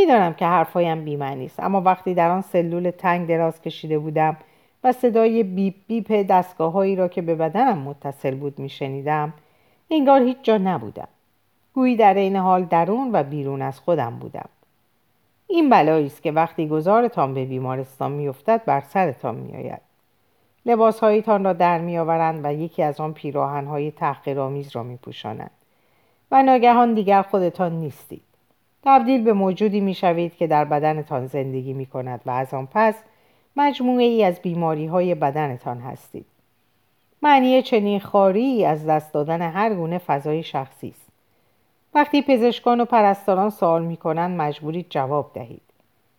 می‌دانم 0.01 0.35
که 0.35 0.47
حرفهایم 0.47 1.05
بیمعنی 1.05 1.47
است. 1.47 1.61
اما 1.61 1.81
وقتی 1.81 2.15
در 2.15 2.31
آن 2.31 2.43
سلول 2.43 2.91
تنگ 2.91 3.29
دراز 3.29 3.63
کشیده 3.63 3.99
بودم 3.99 4.37
و 4.85 4.93
صدای 4.93 5.43
بیپ 5.43 5.75
بیپ 5.87 6.27
دستگاههایی 6.31 6.97
را 6.97 7.09
که 7.09 7.23
به 7.23 7.35
بدنم 7.35 7.79
متصل 7.79 8.35
بود 8.35 8.59
میشنیدم 8.59 9.33
انگار 9.91 10.23
هیچ 10.23 10.37
جا 10.43 10.59
نبودم. 10.59 11.09
گویی 11.75 11.97
در 11.97 12.15
این 12.15 12.37
حال 12.37 12.65
درون 12.65 13.11
و 13.13 13.23
بیرون 13.23 13.63
از 13.63 13.81
خودم 13.81 14.19
بودم. 14.19 14.49
این 15.47 15.71
بلایی 15.71 16.07
است 16.07 16.23
که 16.23 16.33
وقتی 16.33 16.69
گذارتان 16.69 17.35
به 17.35 17.45
بیمارستان 17.45 18.13
میافتد 18.13 18.63
بر 18.65 18.81
سرتان 18.81 19.35
میآید. 19.35 19.81
لباسهایتان 20.67 21.45
را 21.45 21.53
در 21.53 21.79
میآورند 21.79 22.41
و 22.45 22.55
یکی 22.55 22.83
از 22.83 23.01
آن 23.01 23.13
پیراهنهای 23.13 23.91
تحقیرآمیز 23.91 24.77
را 24.77 24.83
میپوشانند. 24.83 25.51
و 26.31 26.43
ناگهان 26.43 26.95
دیگر 26.95 27.23
خودتان 27.23 27.73
نیستید. 27.73 28.28
تبدیل 28.85 29.25
به 29.25 29.33
موجودی 29.33 29.81
می‌شوید 29.81 30.37
که 30.37 30.47
در 30.47 30.65
بدنتان 30.65 31.27
زندگی 31.27 31.73
می 31.73 31.87
کند 31.87 32.21
و 32.27 32.31
از 32.31 32.55
آن 32.55 32.69
پس 32.73 32.95
مجموعه 33.57 34.05
ای 34.05 34.25
از 34.25 34.41
بیماری 34.41 34.87
های 34.87 35.15
بدنتان 35.15 35.79
هستید. 35.79 36.27
معنی 37.23 37.63
چنین 37.63 38.01
خاری 38.01 38.65
از 38.65 38.87
دست 38.87 39.13
دادن 39.13 39.43
هر 39.43 39.75
گونه 39.75 39.99
فضای 39.99 40.43
شخصی 40.43 40.89
است. 40.89 41.09
وقتی 41.95 42.23
پزشکان 42.23 42.81
و 42.81 42.85
پرستاران 42.85 43.51
سوال 43.51 43.85
می 43.85 43.97
کنند 43.97 44.41
مجبورید 44.41 44.87
جواب 44.91 45.31
دهید. 45.35 45.63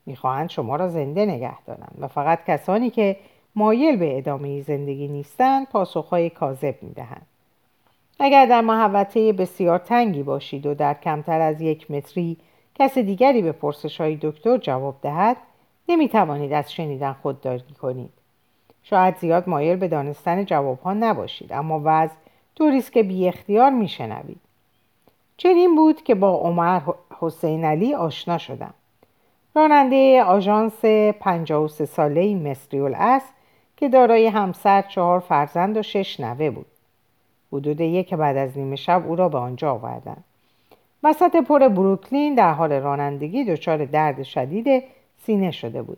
می‌خواهند 0.05 0.49
شما 0.49 0.75
را 0.75 0.87
زنده 0.87 1.25
نگه 1.25 1.61
دارند 1.61 1.95
و 1.99 2.07
فقط 2.07 2.45
کسانی 2.45 2.89
که 2.89 3.15
مایل 3.55 3.95
به 3.95 4.17
ادامه 4.17 4.61
زندگی 4.61 5.07
نیستند 5.07 5.67
پاسخهای 5.67 6.29
کاذب 6.29 6.75
می‌دهند. 6.81 7.25
اگر 8.19 8.45
در 8.45 8.61
محوطه 8.61 9.33
بسیار 9.33 9.79
تنگی 9.79 10.23
باشید 10.23 10.65
و 10.65 10.73
در 10.73 10.93
کمتر 10.93 11.41
از 11.41 11.61
یک 11.61 11.91
متری 11.91 12.37
کس 12.79 12.97
دیگری 12.97 13.41
به 13.41 13.51
پرسش 13.51 14.01
های 14.01 14.17
دکتر 14.21 14.57
جواب 14.57 14.95
دهد 15.01 15.37
نمی 15.89 16.09
توانید 16.09 16.53
از 16.53 16.73
شنیدن 16.73 17.13
خودداری 17.13 17.73
کنید. 17.81 18.09
شاید 18.83 19.17
زیاد 19.17 19.49
مایل 19.49 19.75
به 19.75 19.87
دانستن 19.87 20.45
جواب 20.45 20.79
ها 20.79 20.93
نباشید 20.93 21.53
اما 21.53 21.81
وضع 21.83 22.13
طوریست 22.55 22.91
که 22.91 23.03
بی 23.03 23.27
اختیار 23.27 23.69
می 23.69 23.87
شنوید. 23.87 24.41
چنین 25.37 25.75
بود 25.75 26.03
که 26.03 26.15
با 26.15 26.31
عمر 26.35 26.81
حسین 27.19 27.65
علی 27.65 27.93
آشنا 27.93 28.37
شدم. 28.37 28.73
راننده 29.55 30.23
آژانس 30.23 30.85
53 31.19 31.85
ساله 31.85 32.35
مصری 32.35 32.79
است 32.95 33.33
که 33.77 33.89
دارای 33.89 34.27
همسر 34.27 34.81
چهار 34.81 35.19
فرزند 35.19 35.77
و 35.77 35.81
شش 35.81 36.19
نوه 36.19 36.49
بود. 36.49 36.65
حدود 37.53 37.81
یک 37.81 38.13
بعد 38.13 38.37
از 38.37 38.57
نیمه 38.57 38.75
شب 38.75 39.03
او 39.07 39.15
را 39.15 39.29
به 39.29 39.37
آنجا 39.37 39.71
آوردند. 39.71 40.23
وسط 41.03 41.35
پر 41.35 41.67
بروکلین 41.67 42.35
در 42.35 42.53
حال 42.53 42.71
رانندگی 42.71 43.45
دچار 43.45 43.85
درد 43.85 44.23
شدید 44.23 44.83
سینه 45.25 45.51
شده 45.51 45.81
بود 45.81 45.97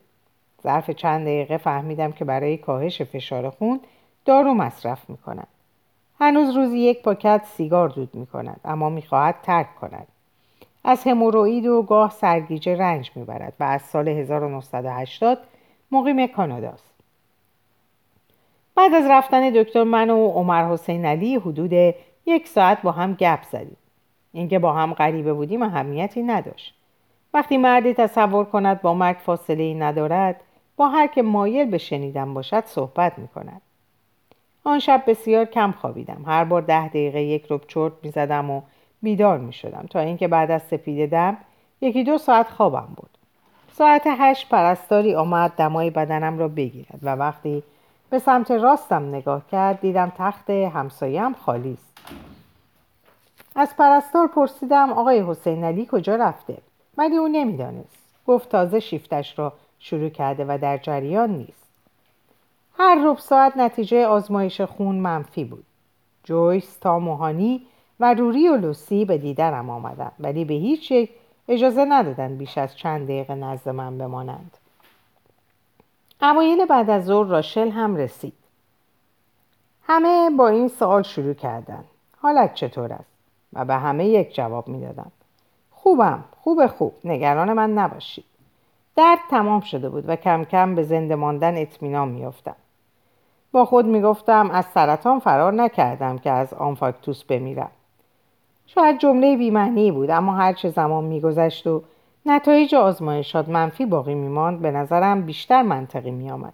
ظرف 0.63 0.91
چند 0.91 1.21
دقیقه 1.21 1.57
فهمیدم 1.57 2.11
که 2.11 2.25
برای 2.25 2.57
کاهش 2.57 3.01
فشار 3.01 3.49
خون 3.49 3.79
دارو 4.25 4.53
مصرف 4.53 5.09
می 5.09 5.17
کند. 5.17 5.47
هنوز 6.19 6.55
روزی 6.55 6.79
یک 6.79 7.01
پاکت 7.01 7.41
سیگار 7.45 7.89
دود 7.89 8.15
می 8.15 8.25
کند 8.25 8.59
اما 8.65 8.89
می 8.89 9.01
خواهد 9.01 9.35
ترک 9.43 9.75
کند. 9.75 10.07
از 10.83 11.03
هموروئید 11.03 11.65
و 11.65 11.81
گاه 11.81 12.11
سرگیجه 12.11 12.77
رنج 12.77 13.11
می 13.15 13.23
برد 13.23 13.53
و 13.59 13.63
از 13.63 13.81
سال 13.81 14.07
1980 14.07 15.37
مقیم 15.91 16.27
کاناداست. 16.27 16.91
بعد 18.75 18.93
از 18.93 19.05
رفتن 19.09 19.49
دکتر 19.49 19.83
من 19.83 20.09
و 20.09 20.27
عمر 20.27 20.73
حسین 20.73 21.05
علی 21.05 21.35
حدود 21.35 21.95
یک 22.25 22.47
ساعت 22.47 22.81
با 22.81 22.91
هم 22.91 23.13
گپ 23.13 23.43
زدیم. 23.51 23.77
اینکه 24.33 24.59
با 24.59 24.73
هم 24.73 24.93
غریبه 24.93 25.33
بودیم 25.33 25.61
اهمیتی 25.61 26.23
نداشت. 26.23 26.75
وقتی 27.33 27.57
مردی 27.57 27.93
تصور 27.93 28.45
کند 28.45 28.81
با 28.81 28.93
مرگ 28.93 29.17
فاصله 29.17 29.63
ای 29.63 29.73
ندارد 29.73 30.41
با 30.75 30.89
هر 30.89 31.07
که 31.07 31.21
مایل 31.21 31.69
به 31.69 31.77
شنیدن 31.77 32.33
باشد 32.33 32.65
صحبت 32.65 33.19
می 33.19 33.27
کند. 33.27 33.61
آن 34.63 34.79
شب 34.79 35.03
بسیار 35.07 35.45
کم 35.45 35.71
خوابیدم. 35.71 36.23
هر 36.25 36.43
بار 36.43 36.61
ده 36.61 36.87
دقیقه 36.87 37.21
یک 37.21 37.45
رب 37.49 37.61
چرت 37.67 37.93
می 38.03 38.11
زدم 38.11 38.49
و 38.49 38.61
بیدار 39.01 39.37
می 39.37 39.53
شدم 39.53 39.85
تا 39.89 39.99
اینکه 39.99 40.27
بعد 40.27 40.51
از 40.51 40.61
سپیده 40.61 41.07
دم 41.07 41.37
یکی 41.81 42.03
دو 42.03 42.17
ساعت 42.17 42.49
خوابم 42.49 42.87
بود. 42.95 43.09
ساعت 43.71 44.03
هشت 44.07 44.49
پرستاری 44.49 45.15
آمد 45.15 45.51
دمای 45.57 45.89
بدنم 45.89 46.39
را 46.39 46.47
بگیرد 46.47 46.99
و 47.01 47.09
وقتی 47.15 47.63
به 48.09 48.19
سمت 48.19 48.51
راستم 48.51 49.09
نگاه 49.09 49.41
کرد 49.51 49.81
دیدم 49.81 50.11
تخت 50.17 50.49
همسایم 50.49 51.33
خالی 51.33 51.73
است. 51.73 51.90
از 53.55 53.75
پرستار 53.77 54.27
پرسیدم 54.27 54.93
آقای 54.93 55.23
حسین 55.27 55.63
علی 55.63 55.87
کجا 55.91 56.15
رفته؟ 56.15 56.57
ولی 56.97 57.15
او 57.15 57.27
نمی‌دانست. 57.27 57.97
گفت 58.27 58.49
تازه 58.49 58.79
شیفتش 58.79 59.39
را 59.39 59.53
شروع 59.79 60.09
کرده 60.09 60.45
و 60.47 60.57
در 60.61 60.77
جریان 60.77 61.29
نیست. 61.29 61.67
هر 62.77 63.03
رب 63.05 63.17
ساعت 63.17 63.57
نتیجه 63.57 64.05
آزمایش 64.05 64.61
خون 64.61 64.95
منفی 64.95 65.43
بود. 65.43 65.65
جویس 66.23 66.77
تا 66.77 66.99
موهانی 66.99 67.65
و 67.99 68.13
روری 68.13 68.47
و 68.47 68.57
لوسی 68.57 69.05
به 69.05 69.17
دیدرم 69.17 69.69
آمدند 69.69 70.11
ولی 70.19 70.45
به 70.45 70.53
هیچ 70.53 70.91
یک 70.91 71.09
اجازه 71.47 71.85
ندادند 71.85 72.37
بیش 72.37 72.57
از 72.57 72.77
چند 72.77 73.03
دقیقه 73.03 73.35
نزد 73.35 73.69
من 73.69 73.97
بمانند. 73.97 74.57
اوایل 76.21 76.65
بعد 76.65 76.89
از 76.89 77.05
ظهر 77.05 77.27
راشل 77.27 77.69
هم 77.69 77.95
رسید. 77.95 78.33
همه 79.83 80.29
با 80.37 80.47
این 80.47 80.67
سوال 80.67 81.01
شروع 81.01 81.33
کردند 81.33 81.85
حالت 82.21 82.53
چطور 82.53 82.93
است؟ 82.93 83.10
و 83.53 83.65
به 83.65 83.75
همه 83.75 84.05
یک 84.05 84.35
جواب 84.35 84.67
می‌دادم 84.67 85.11
خوبم 85.71 86.23
خوب 86.41 86.67
خوب 86.67 86.93
نگران 87.03 87.53
من 87.53 87.73
نباشید. 87.73 88.25
درد 88.95 89.19
تمام 89.29 89.61
شده 89.61 89.89
بود 89.89 90.09
و 90.09 90.15
کم 90.15 90.43
کم 90.43 90.75
به 90.75 90.83
زنده 90.83 91.15
ماندن 91.15 91.57
اطمینان 91.57 92.07
میافتم. 92.07 92.55
با 93.51 93.65
خود 93.65 93.85
می‌گفتم 93.85 94.51
از 94.51 94.65
سرطان 94.65 95.19
فرار 95.19 95.53
نکردم 95.53 96.17
که 96.17 96.31
از 96.31 96.53
آنفاکتوس 96.53 97.23
بمیرم. 97.23 97.71
شاید 98.67 98.99
جمله 98.99 99.37
بیمعنی 99.37 99.91
بود 99.91 100.09
اما 100.09 100.35
هرچه 100.35 100.69
زمان 100.69 101.03
میگذشت 101.03 101.67
و 101.67 101.83
نتایج 102.25 102.75
آزمایشات 102.75 103.49
منفی 103.49 103.85
باقی 103.85 104.15
میماند 104.15 104.61
به 104.61 104.71
نظرم 104.71 105.21
بیشتر 105.21 105.61
منطقی 105.61 106.11
میآمد. 106.11 106.53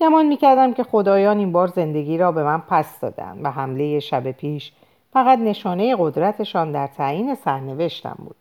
گمان 0.00 0.26
می‌کردم 0.26 0.74
که 0.74 0.84
خدایان 0.84 1.38
این 1.38 1.52
بار 1.52 1.68
زندگی 1.68 2.18
را 2.18 2.32
به 2.32 2.42
من 2.42 2.62
پس 2.68 3.00
دادن 3.00 3.38
و 3.42 3.50
حمله 3.50 4.00
شب 4.00 4.32
پیش 4.32 4.72
فقط 5.14 5.38
نشانه 5.38 5.96
قدرتشان 5.98 6.72
در 6.72 6.86
تعیین 6.86 7.34
سرنوشتم 7.34 8.16
بود. 8.18 8.36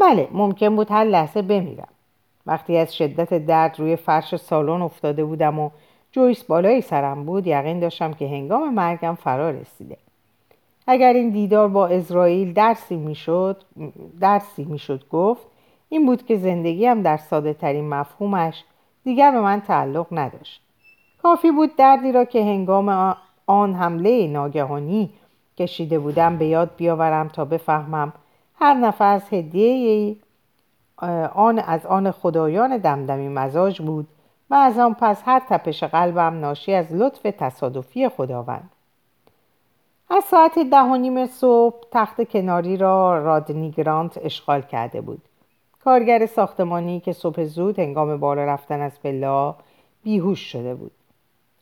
بله 0.00 0.28
ممکن 0.32 0.76
بود 0.76 0.90
هر 0.90 1.04
لحظه 1.04 1.42
بمیرم. 1.42 1.88
وقتی 2.46 2.76
از 2.76 2.96
شدت 2.96 3.46
درد 3.46 3.80
روی 3.80 3.96
فرش 3.96 4.36
سالن 4.36 4.82
افتاده 4.82 5.24
بودم 5.24 5.58
و 5.58 5.70
جویس 6.12 6.44
بالای 6.44 6.80
سرم 6.80 7.24
بود 7.24 7.46
یقین 7.46 7.80
داشتم 7.80 8.12
که 8.12 8.28
هنگام 8.28 8.74
مرگم 8.74 9.14
فرا 9.14 9.50
رسیده. 9.50 9.96
اگر 10.86 11.12
این 11.12 11.30
دیدار 11.30 11.68
با 11.68 11.86
اسرائیل 11.86 12.52
درسی 12.52 12.96
می‌شد 12.96 13.62
درسی 14.20 14.64
می‌شد 14.64 15.08
گفت 15.08 15.46
این 15.88 16.06
بود 16.06 16.26
که 16.26 16.36
زندگیم 16.36 17.02
در 17.02 17.16
ساده 17.16 17.52
ترین 17.52 17.88
مفهومش 17.88 18.64
دیگر 19.04 19.30
به 19.30 19.40
من 19.40 19.60
تعلق 19.60 20.06
نداشت. 20.12 20.60
کافی 21.22 21.50
بود 21.50 21.76
دردی 21.76 22.12
را 22.12 22.24
که 22.24 22.44
هنگام 22.44 23.16
آن 23.46 23.74
حمله 23.74 24.28
ناگهانی 24.28 25.10
کشیده 25.58 25.98
بودم 25.98 26.36
به 26.36 26.46
یاد 26.46 26.70
بیاورم 26.76 27.28
تا 27.28 27.44
بفهمم 27.44 28.12
هر 28.60 28.74
نفس 28.74 29.32
هدیه 29.32 30.16
آن 31.34 31.58
از 31.58 31.86
آن 31.86 32.10
خدایان 32.10 32.76
دمدمی 32.76 33.28
مزاج 33.28 33.82
بود 33.82 34.08
و 34.50 34.54
از 34.54 34.78
آن 34.78 34.94
پس 34.94 35.22
هر 35.24 35.42
تپش 35.48 35.84
قلبم 35.84 36.40
ناشی 36.40 36.74
از 36.74 36.92
لطف 36.92 37.22
تصادفی 37.22 38.08
خداوند. 38.08 38.70
از 40.10 40.24
ساعت 40.24 40.58
ده 40.58 40.80
و 40.80 40.96
نیم 40.96 41.26
صبح 41.26 41.76
تخت 41.92 42.28
کناری 42.28 42.76
را 42.76 43.24
رادنی 43.24 43.70
گرانت 43.70 44.18
اشغال 44.22 44.62
کرده 44.62 45.00
بود. 45.00 45.22
کارگر 45.84 46.26
ساختمانی 46.26 47.00
که 47.00 47.12
صبح 47.12 47.44
زود 47.44 47.78
هنگام 47.78 48.16
بالا 48.16 48.44
رفتن 48.44 48.80
از 48.80 49.00
پلا 49.02 49.54
بیهوش 50.02 50.52
شده 50.52 50.74
بود. 50.74 50.90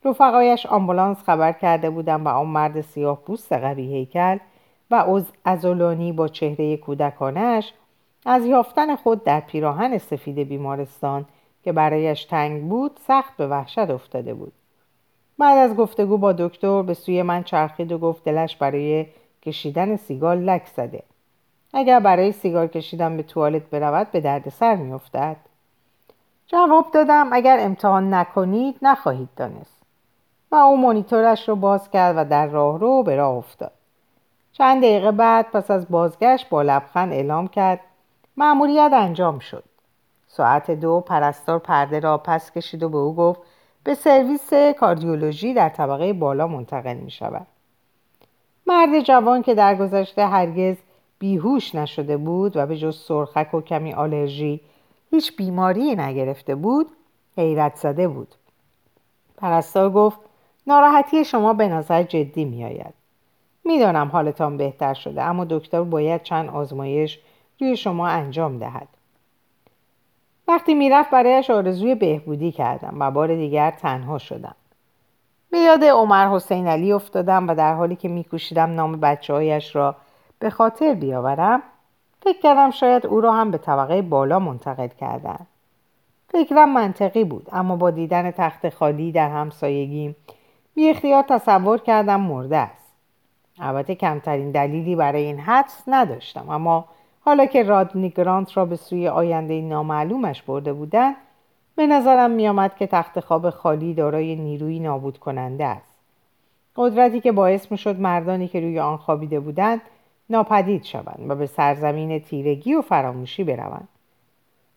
رفقایش 0.05 0.67
آمبولانس 0.67 1.23
خبر 1.23 1.53
کرده 1.53 1.90
بودم 1.90 2.27
و 2.27 2.29
آن 2.29 2.47
مرد 2.47 2.81
سیاه 2.81 3.17
پوست 3.17 3.53
قوی 3.53 3.95
هیکل 3.95 4.38
و 4.90 5.23
ازولانی 5.45 6.12
با 6.12 6.29
چهره 6.29 6.77
کودکانش 6.77 7.73
از 8.27 8.47
یافتن 8.47 8.97
خود 8.97 9.25
در 9.25 9.40
پیراهن 9.40 9.99
سفید 9.99 10.38
بیمارستان 10.38 11.25
که 11.64 11.73
برایش 11.73 12.25
تنگ 12.25 12.69
بود 12.69 13.01
سخت 13.07 13.37
به 13.37 13.47
وحشت 13.47 13.79
افتاده 13.79 14.35
بود. 14.35 14.53
بعد 15.38 15.71
از 15.71 15.77
گفتگو 15.77 16.19
با 16.19 16.33
دکتر 16.33 16.83
به 16.83 16.95
سوی 16.95 17.23
من 17.23 17.43
چرخید 17.43 17.93
و 17.93 17.99
گفت 17.99 18.25
دلش 18.25 18.57
برای 18.57 19.07
کشیدن 19.43 19.97
سیگار 19.97 20.37
لک 20.37 20.67
زده. 20.67 21.03
اگر 21.75 22.01
برای 22.01 22.33
سیگار 22.33 22.67
کشیدن 22.67 23.17
به 23.17 23.23
توالت 23.23 23.71
برود 23.71 24.11
به 24.11 24.21
درد 24.21 24.49
سر 24.49 24.77
میافتد. 24.77 25.37
جواب 26.47 26.90
دادم 26.93 27.29
اگر 27.33 27.57
امتحان 27.61 28.14
نکنید 28.14 28.77
نخواهید 28.83 29.29
دانست. 29.37 29.84
و 30.55 30.57
او 30.57 30.77
مانیتورش 30.77 31.49
رو 31.49 31.57
باز 31.57 31.90
کرد 31.90 32.14
و 32.17 32.25
در 32.25 32.47
راه 32.47 32.79
رو 32.79 33.03
به 33.03 33.17
راه 33.17 33.35
افتاد. 33.35 33.73
چند 34.53 34.83
دقیقه 34.83 35.12
بعد 35.12 35.51
پس 35.51 35.71
از 35.71 35.88
بازگشت 35.88 36.49
با 36.49 36.62
لبخند 36.62 37.12
اعلام 37.12 37.49
کرد 37.49 37.81
مأموریت 38.37 38.90
انجام 38.95 39.38
شد. 39.38 39.64
ساعت 40.27 40.71
دو 40.71 41.01
پرستار 41.01 41.59
پرده 41.59 42.01
را 42.01 42.19
پس 42.19 42.51
کشید 42.51 42.83
و 42.83 42.88
به 42.88 42.99
او 42.99 43.14
گفت 43.14 43.40
به 43.85 43.95
سرویس 43.95 44.55
کاردیولوژی 44.79 45.55
در 45.55 45.69
طبقه 45.69 46.12
بالا 46.12 46.47
منتقل 46.47 46.95
می 46.95 47.11
شود. 47.11 47.47
مرد 48.67 49.01
جوان 49.01 49.43
که 49.43 49.55
در 49.55 49.75
گذشته 49.75 50.27
هرگز 50.27 50.77
بیهوش 51.19 51.75
نشده 51.75 52.17
بود 52.17 52.57
و 52.57 52.67
به 52.67 52.77
جز 52.77 52.97
سرخک 52.97 53.55
و 53.55 53.61
کمی 53.61 53.95
آلرژی 53.95 54.61
هیچ 55.11 55.37
بیماری 55.37 55.97
نگرفته 55.97 56.55
بود 56.55 56.90
حیرت 57.37 57.77
زده 57.77 58.09
بود. 58.09 58.35
پرستار 59.37 59.90
گفت 59.90 60.19
ناراحتی 60.66 61.24
شما 61.24 61.53
به 61.53 61.68
نظر 61.68 62.03
جدی 62.03 62.44
می 62.44 62.64
آید 62.64 62.94
می‌دانم 63.64 64.09
حالتان 64.09 64.57
بهتر 64.57 64.94
شده 64.94 65.22
اما 65.22 65.44
دکتر 65.44 65.83
باید 65.83 66.22
چند 66.22 66.50
آزمایش 66.50 67.18
روی 67.61 67.77
شما 67.77 68.09
انجام 68.09 68.59
دهد. 68.59 68.88
وقتی 70.48 70.74
می‌رفت 70.74 71.11
برایش 71.11 71.50
آرزوی 71.50 71.94
بهبودی 71.94 72.53
کردم 72.53 72.96
و 73.00 73.11
بار 73.11 73.37
دیگر 73.37 73.70
تنها 73.70 74.18
شدم. 74.18 74.55
به 75.50 75.59
یاد 75.59 75.85
عمر 75.85 76.29
حسین 76.29 76.68
علی 76.68 76.92
افتادم 76.92 77.48
و 77.48 77.55
در 77.55 77.74
حالی 77.74 77.96
که 77.96 78.09
میکوشیدم 78.09 78.74
نام 78.74 79.00
بچه 79.00 79.33
هایش 79.33 79.77
را 79.77 79.96
به 80.38 80.50
خاطر 80.50 80.94
بیاورم 80.94 81.62
فکر 82.22 82.40
کردم 82.40 82.70
شاید 82.70 83.07
او 83.07 83.20
را 83.20 83.33
هم 83.33 83.50
به 83.50 83.59
طبقه 83.59 84.03
بالا 84.03 84.38
منتقل 84.38 84.88
کردن. 84.88 85.46
فکرم 86.29 86.72
منطقی 86.72 87.24
بود 87.24 87.48
اما 87.53 87.77
با 87.77 87.90
دیدن 87.90 88.31
تخت 88.31 88.68
خالی 88.68 89.12
در 89.12 89.29
همسایگیم 89.29 90.16
بی 90.74 90.90
اختیار 90.90 91.22
تصور 91.22 91.78
کردم 91.78 92.20
مرده 92.20 92.56
است. 92.56 92.94
البته 93.58 93.94
کمترین 93.94 94.50
دلیلی 94.50 94.96
برای 94.96 95.22
این 95.22 95.38
حدس 95.38 95.82
نداشتم 95.87 96.50
اما 96.50 96.84
حالا 97.20 97.46
که 97.46 97.62
رادنی 97.62 98.10
گرانت 98.10 98.56
را 98.56 98.64
به 98.64 98.76
سوی 98.76 99.08
آینده 99.08 99.60
نامعلومش 99.60 100.42
برده 100.42 100.72
بودند 100.72 101.16
به 101.76 101.87
نظرم 101.87 102.30
میآمد 102.30 102.76
که 102.76 102.87
تخت 102.87 103.20
خواب 103.20 103.50
خالی 103.50 103.94
دارای 103.94 104.37
نیروی 104.37 104.78
نابود 104.78 105.18
کننده 105.18 105.64
است. 105.64 105.94
قدرتی 106.76 107.20
که 107.20 107.32
باعث 107.32 107.72
می 107.72 107.78
شد 107.78 108.00
مردانی 108.00 108.48
که 108.48 108.60
روی 108.60 108.78
آن 108.80 108.96
خوابیده 108.96 109.40
بودند 109.40 109.80
ناپدید 110.30 110.84
شوند 110.84 111.26
و 111.28 111.34
به 111.34 111.46
سرزمین 111.46 112.18
تیرگی 112.18 112.74
و 112.74 112.82
فراموشی 112.82 113.44
بروند. 113.44 113.88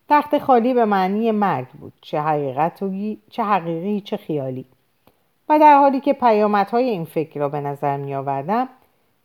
تخت 0.10 0.38
خالی 0.38 0.73
به 0.73 0.86
معنی 0.86 1.31
مرگ 1.31 1.67
بود 1.67 1.93
چه 2.01 2.21
حقیقتی 2.21 3.19
چه 3.29 3.43
حقیقی 3.43 4.01
چه 4.01 4.17
خیالی. 4.17 4.65
و 5.49 5.60
در 5.60 5.77
حالی 5.77 5.99
که 5.99 6.13
پیامدهای 6.13 6.89
این 6.89 7.05
فکر 7.05 7.39
را 7.39 7.49
به 7.49 7.62
نظر 7.62 7.97
می 7.97 8.15
آوردم 8.15 8.69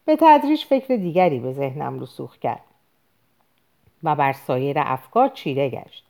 به 0.05 0.17
تدریج 0.21 0.65
فکر 0.65 0.97
دیگری 0.97 1.39
به 1.39 1.53
ذهنم 1.53 2.01
رسوخ 2.01 2.39
کرد 2.39 2.65
و 4.03 4.15
بر 4.15 4.33
سایر 4.33 4.77
افکار 4.79 5.29
چیره 5.29 5.69
گشت. 5.69 6.05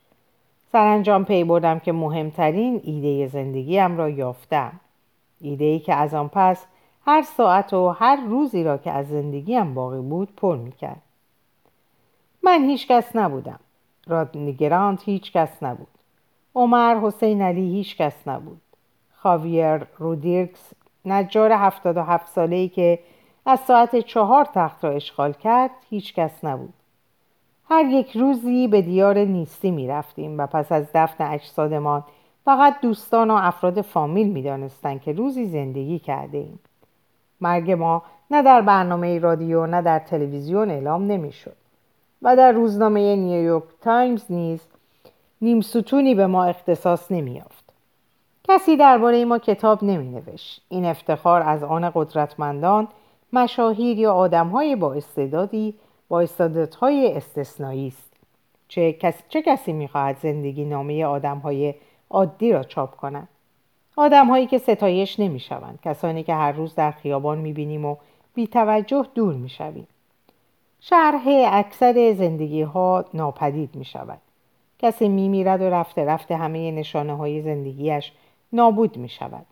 سرانجام 0.73 1.25
پی 1.25 1.45
بردم 1.45 1.79
که 1.79 1.93
مهمترین 1.93 2.81
ایده 2.85 3.27
زندگیم 3.27 3.97
را 3.97 4.09
یافتم. 4.09 4.81
ایده 5.41 5.65
ای 5.65 5.79
که 5.79 5.95
از 5.95 6.15
آن 6.15 6.29
پس 6.29 6.67
هر 7.07 7.23
ساعت 7.23 7.73
و 7.73 7.89
هر 7.89 8.17
روزی 8.27 8.65
را 8.65 8.79
که 8.79 8.91
از 8.91 9.09
زندگیم 9.09 9.75
باقی 9.75 10.01
بود 10.01 10.37
پر 10.37 10.57
می‌کرد. 10.57 11.03
من 12.43 12.65
هیچ 12.65 12.89
کس 12.89 13.17
نبودم. 13.17 13.61
رادنگرانت 14.07 15.03
هیچ 15.03 15.33
کس 15.33 15.63
نبود. 15.63 15.89
عمر 16.55 17.01
حسین 17.01 17.43
علی 17.43 17.73
هیچ 17.73 17.97
کس 17.97 18.29
نبود. 18.29 18.61
خاویر 19.23 19.87
رودیرکس 19.99 20.73
نجار 21.05 21.53
هفتاد 21.53 21.97
و 21.97 22.03
هفت 22.03 22.29
ساله 22.29 22.57
ای 22.57 22.69
که 22.69 22.99
از 23.47 23.61
ساعت 23.61 23.97
چهار 23.97 24.49
تخت 24.55 24.85
را 24.85 24.91
اشغال 24.91 25.33
کرد 25.33 25.71
هیچ 25.91 26.15
کس 26.15 26.45
نبود 26.45 26.75
هر 27.69 27.85
یک 27.85 28.17
روزی 28.17 28.69
به 28.69 28.83
دیار 28.83 29.19
نیستی 29.19 29.71
می 29.71 29.89
رفتیم 29.89 30.39
و 30.39 30.47
پس 30.47 30.73
از 30.73 30.87
دفن 30.95 31.25
اجسادمان 31.25 32.05
فقط 32.45 32.81
دوستان 32.81 33.31
و 33.31 33.35
افراد 33.35 33.81
فامیل 33.81 34.29
می 34.29 34.43
دانستن 34.43 34.99
که 34.99 35.13
روزی 35.13 35.47
زندگی 35.47 35.99
کرده 35.99 36.39
ایم. 36.39 36.59
مرگ 37.41 37.71
ما 37.71 38.03
نه 38.31 38.43
در 38.43 38.61
برنامه 38.61 39.19
رادیو 39.19 39.67
نه 39.67 39.83
در 39.83 39.99
تلویزیون 39.99 40.71
اعلام 40.71 41.07
نمی 41.07 41.33
شد 41.33 41.57
و 42.23 42.37
در 42.37 42.53
روزنامه 42.53 43.17
نیویورک 43.17 43.65
تایمز 43.81 44.25
نیز 44.31 44.61
نیم 45.43 45.61
ستونی 45.61 46.15
به 46.15 46.27
ما 46.27 46.45
اختصاص 46.45 47.13
نمی 47.13 47.31
یافت. 47.31 47.72
کسی 48.49 48.77
درباره 48.77 49.25
ما 49.25 49.39
کتاب 49.39 49.85
نمی 49.85 50.09
نوشت. 50.09 50.63
این 50.69 50.85
افتخار 50.85 51.43
از 51.43 51.63
آن 51.63 51.91
قدرتمندان 51.95 52.89
مشاهیر 53.33 53.99
یا 53.99 54.15
آدمهای 54.15 54.77
با 54.77 54.95
استعدادی 54.95 55.75
با 56.09 56.21
استعدادهای 56.21 57.17
استثنایی 57.17 57.89
است 57.89 58.13
چه, 58.69 58.93
کس... 58.93 59.23
چه 59.29 59.43
کسی 59.43 59.73
می‌خواهد 59.73 60.17
زندگی 60.19 60.65
نامه 60.65 61.05
آدمهای 61.05 61.75
عادی 62.11 62.53
را 62.53 62.63
چاپ 62.63 62.97
کند 62.97 63.29
آدمهایی 63.97 64.47
که 64.47 64.59
ستایش 64.59 65.21
نمی‌شوند 65.21 65.79
کسانی 65.85 66.23
که 66.23 66.35
هر 66.35 66.53
روز 66.53 66.75
در 66.75 66.91
خیابان 66.91 67.39
می‌بینیم 67.39 67.85
و 67.85 67.97
بی 68.35 68.47
توجه 68.47 69.07
دور 69.15 69.35
می‌شویم 69.35 69.87
شرح 70.81 71.23
اکثر 71.53 72.15
زندگی 72.19 72.63
ها 72.63 73.05
ناپدید 73.15 73.75
می 73.75 73.85
شود. 73.85 74.19
کسی 74.79 75.09
می 75.09 75.29
میرد 75.29 75.63
و 75.63 75.71
رفته 75.71 76.05
رفته 76.05 76.37
همه 76.37 76.71
نشانه 76.71 77.17
های 77.17 77.43
زندگیش 77.43 78.13
نابود 78.53 78.97
می 78.97 79.09
شود. 79.09 79.47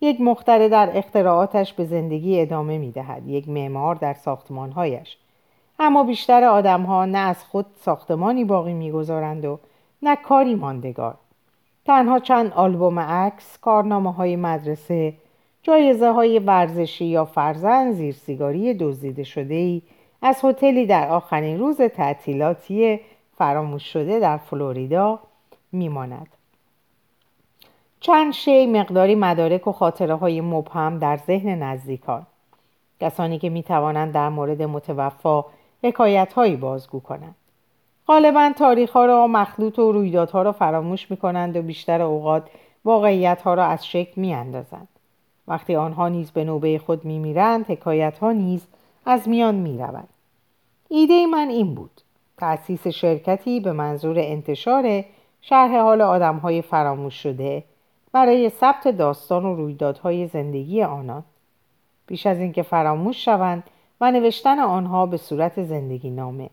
یک 0.00 0.20
مختره 0.20 0.68
در 0.68 0.90
اختراعاتش 0.94 1.72
به 1.72 1.84
زندگی 1.84 2.40
ادامه 2.40 2.78
می 2.78 2.90
دهد. 2.90 3.28
یک 3.28 3.48
معمار 3.48 3.94
در 3.94 4.14
ساختمانهایش. 4.14 5.16
اما 5.78 6.04
بیشتر 6.04 6.44
آدم 6.44 6.82
ها 6.82 7.04
نه 7.04 7.18
از 7.18 7.44
خود 7.44 7.66
ساختمانی 7.80 8.44
باقی 8.44 8.72
می‌گذارند 8.72 9.44
و 9.44 9.58
نه 10.02 10.16
کاری 10.16 10.54
ماندگار 10.54 11.14
تنها 11.86 12.18
چند 12.18 12.52
آلبوم 12.52 12.98
عکس 12.98 13.58
کارنامه 13.58 14.12
های 14.12 14.36
مدرسه 14.36 15.14
جایزه 15.62 16.12
های 16.12 16.38
ورزشی 16.38 17.04
یا 17.04 17.24
فرزن 17.24 17.92
زیر 17.92 18.14
سیگاری 18.14 18.74
دزدیده 18.74 19.24
شده 19.24 19.54
ای 19.54 19.82
از 20.22 20.44
هتلی 20.44 20.86
در 20.86 21.08
آخرین 21.08 21.58
روز 21.58 21.76
تعطیلاتی 21.80 23.00
فراموش 23.38 23.92
شده 23.92 24.20
در 24.20 24.36
فلوریدا 24.36 25.18
میماند 25.72 26.37
چند 28.00 28.32
شی 28.32 28.66
مقداری 28.66 29.14
مدارک 29.14 29.66
و 29.66 29.72
خاطره 29.72 30.14
های 30.14 30.40
مبهم 30.40 30.98
در 30.98 31.16
ذهن 31.16 31.62
نزدیکان 31.62 32.26
کسانی 33.00 33.38
که 33.38 33.48
می 33.48 33.62
توانند 33.62 34.12
در 34.12 34.28
مورد 34.28 34.62
متوفا 34.62 35.44
حکایت 35.84 36.32
هایی 36.32 36.56
بازگو 36.56 37.00
کنند 37.00 37.34
غالبا 38.08 38.52
تاریخ 38.56 38.92
ها 38.92 39.06
را 39.06 39.26
مخلوط 39.26 39.78
و 39.78 39.92
رویدادها 39.92 40.42
را 40.42 40.52
فراموش 40.52 41.10
می 41.10 41.16
کنند 41.16 41.56
و 41.56 41.62
بیشتر 41.62 42.02
اوقات 42.02 42.48
واقعیت 42.84 43.42
ها 43.42 43.54
را 43.54 43.64
از 43.64 43.86
شکل 43.86 44.20
می 44.20 44.34
اندازند. 44.34 44.88
وقتی 45.48 45.76
آنها 45.76 46.08
نیز 46.08 46.30
به 46.30 46.44
نوبه 46.44 46.78
خود 46.78 47.04
می 47.04 47.18
میرند 47.18 47.70
حکایت 47.70 48.18
ها 48.18 48.32
نیز 48.32 48.66
از 49.06 49.28
میان 49.28 49.54
می 49.54 49.78
روند. 49.78 50.08
ایده 50.88 51.26
من 51.26 51.48
این 51.48 51.74
بود 51.74 52.00
تأسیس 52.38 52.86
شرکتی 52.86 53.60
به 53.60 53.72
منظور 53.72 54.18
انتشار 54.18 55.04
شرح 55.40 55.80
حال 55.80 56.00
آدم 56.00 56.36
های 56.36 56.62
فراموش 56.62 57.14
شده 57.22 57.64
برای 58.12 58.50
ثبت 58.50 58.88
داستان 58.88 59.44
و 59.44 59.54
رویدادهای 59.54 60.26
زندگی 60.26 60.82
آنان. 60.82 61.24
بیش 62.06 62.26
از 62.26 62.38
اینکه 62.38 62.62
فراموش 62.62 63.24
شوند 63.24 63.64
و 64.00 64.10
نوشتن 64.10 64.58
آنها 64.58 65.06
به 65.06 65.16
صورت 65.16 65.62
زندگی 65.62 66.10
نامه. 66.10 66.50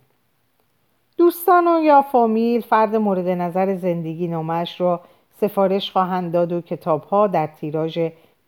دوستان 1.17 1.67
و 1.67 1.81
یا 1.83 2.01
فامیل 2.01 2.61
فرد 2.61 2.95
مورد 2.95 3.27
نظر 3.27 3.75
زندگی 3.75 4.27
نامش 4.27 4.81
را 4.81 5.01
سفارش 5.41 5.91
خواهند 5.91 6.31
داد 6.31 6.51
و 6.51 6.61
کتاب 6.61 7.31
در 7.31 7.47
تیراژ 7.47 7.99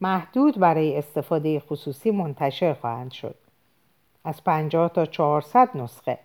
محدود 0.02 0.60
برای 0.60 0.98
استفاده 0.98 1.60
خصوصی 1.60 2.12
منتشر 2.12 2.74
خواهند 2.74 3.12
شد. 3.12 3.36
از 4.24 4.44
پنجاه 4.44 4.90
تا 4.90 5.06
400 5.06 5.70
نسخه. 5.76 6.20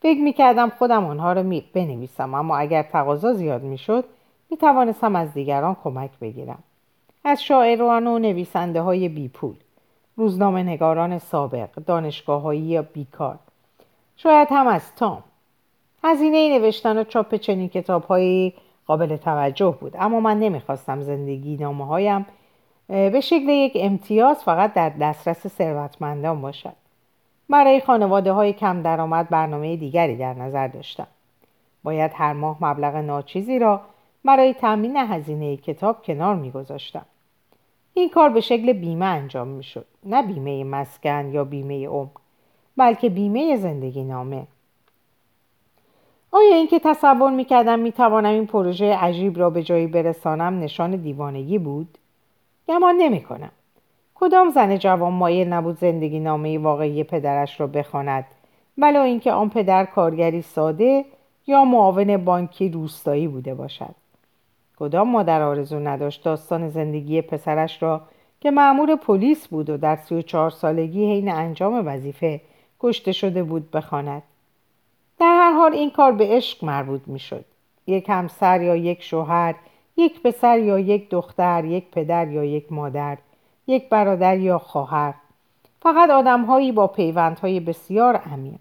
فکر 0.00 0.20
می 0.20 0.32
کردم 0.32 0.70
خودم 0.70 1.04
آنها 1.04 1.32
را 1.32 1.42
بنویسم 1.72 2.34
اما 2.34 2.56
اگر 2.56 2.82
تقاضا 2.82 3.32
زیاد 3.32 3.62
می 3.62 3.78
شد 3.78 4.04
می 4.50 4.56
توانستم 4.56 5.16
از 5.16 5.34
دیگران 5.34 5.76
کمک 5.84 6.10
بگیرم. 6.20 6.58
از 7.24 7.42
شاعران 7.42 8.06
و 8.06 8.18
نویسنده 8.18 8.80
های 8.80 9.08
بی 9.08 9.28
پول 9.28 9.54
روزنامه 10.16 10.62
نگاران 10.62 11.18
سابق 11.18 11.68
دانشگاههایی 11.74 12.60
یا 12.60 12.82
بیکار. 12.82 13.38
شاید 14.16 14.48
هم 14.50 14.66
از 14.66 14.94
تام. 14.94 15.24
هزینه 16.04 16.58
نوشتن 16.58 16.98
و 16.98 17.04
چاپ 17.04 17.34
چنین 17.34 17.68
کتاب 17.68 18.04
قابل 18.86 19.16
توجه 19.16 19.76
بود 19.80 19.96
اما 19.98 20.20
من 20.20 20.38
نمی‌خواستم 20.38 21.00
زندگی 21.00 21.56
نامه 21.56 21.86
هایم 21.86 22.26
به 22.88 23.20
شکل 23.20 23.48
یک 23.48 23.72
امتیاز 23.74 24.44
فقط 24.44 24.74
در 24.74 24.88
دسترس 24.88 25.46
ثروتمندان 25.46 26.40
باشد. 26.40 26.72
برای 27.50 27.80
خانواده 27.80 28.32
های 28.32 28.52
کم 28.52 28.82
درآمد 28.82 29.28
برنامه 29.28 29.76
دیگری 29.76 30.16
در 30.16 30.34
نظر 30.34 30.68
داشتم. 30.68 31.06
باید 31.84 32.10
هر 32.14 32.32
ماه 32.32 32.56
مبلغ 32.60 32.96
ناچیزی 32.96 33.58
را 33.58 33.80
برای 34.24 34.54
تامین 34.54 34.96
هزینه 34.96 35.56
کتاب 35.56 36.04
کنار 36.04 36.34
میگذاشتم. 36.34 37.06
این 37.94 38.08
کار 38.08 38.28
به 38.28 38.40
شکل 38.40 38.72
بیمه 38.72 39.04
انجام 39.04 39.48
می 39.48 39.64
شد 39.64 39.86
نه 40.04 40.22
بیمه 40.22 40.64
مسکن 40.64 41.30
یا 41.32 41.44
بیمه 41.44 41.88
عمر 41.88 42.08
بلکه 42.76 43.08
بیمه 43.08 43.56
زندگی 43.56 44.04
نامه. 44.04 44.46
آیا 46.32 46.54
اینکه 46.54 46.78
تصور 46.78 47.30
می‌کردم 47.30 47.78
می‌توانم 47.78 48.30
این 48.30 48.46
پروژه 48.46 48.96
عجیب 48.96 49.38
را 49.38 49.50
به 49.50 49.62
جایی 49.62 49.86
برسانم 49.86 50.60
نشان 50.60 50.96
دیوانگی 50.96 51.58
بود؟ 51.58 51.98
گمان 52.68 52.94
نمی‌کنم. 52.96 53.50
کدام 54.14 54.50
زن 54.50 54.78
جوان 54.78 55.12
مایل 55.12 55.48
نبود 55.48 55.78
زندگی 55.78 56.20
نامه 56.20 56.58
واقعی 56.58 57.04
پدرش 57.04 57.60
را 57.60 57.66
بخواند 57.66 58.24
ولو 58.78 59.00
اینکه 59.00 59.32
آن 59.32 59.48
پدر 59.48 59.84
کارگری 59.84 60.42
ساده 60.42 61.04
یا 61.46 61.64
معاون 61.64 62.16
بانکی 62.16 62.68
روستایی 62.68 63.28
بوده 63.28 63.54
باشد؟ 63.54 63.94
کدام 64.78 65.10
مادر 65.10 65.42
آرزو 65.42 65.78
نداشت 65.78 66.24
داستان 66.24 66.68
زندگی 66.68 67.22
پسرش 67.22 67.82
را 67.82 68.00
که 68.40 68.50
معمور 68.50 68.96
پلیس 68.96 69.48
بود 69.48 69.70
و 69.70 69.76
در 69.76 69.96
سی 69.96 70.14
و 70.14 70.22
چهار 70.22 70.50
سالگی 70.50 71.04
حین 71.04 71.28
انجام 71.32 71.86
وظیفه 71.86 72.40
کشته 72.80 73.12
شده 73.12 73.42
بود 73.42 73.70
بخواند. 73.70 74.22
در 75.20 75.36
هر 75.36 75.52
حال 75.52 75.72
این 75.72 75.90
کار 75.90 76.12
به 76.12 76.26
عشق 76.26 76.64
مربوط 76.64 77.00
می‌شد. 77.06 77.44
یک 77.86 78.08
همسر 78.08 78.62
یا 78.62 78.76
یک 78.76 79.02
شوهر 79.02 79.54
یک 79.96 80.22
پسر 80.22 80.58
یا 80.58 80.78
یک 80.78 81.10
دختر 81.10 81.64
یک 81.64 81.90
پدر 81.90 82.28
یا 82.28 82.44
یک 82.44 82.72
مادر 82.72 83.18
یک 83.66 83.88
برادر 83.88 84.38
یا 84.38 84.58
خواهر. 84.58 85.14
فقط 85.82 86.10
آدمهایی 86.10 86.72
با 86.72 86.86
پیوندهای 86.86 87.60
بسیار 87.60 88.16
عمیق. 88.16 88.58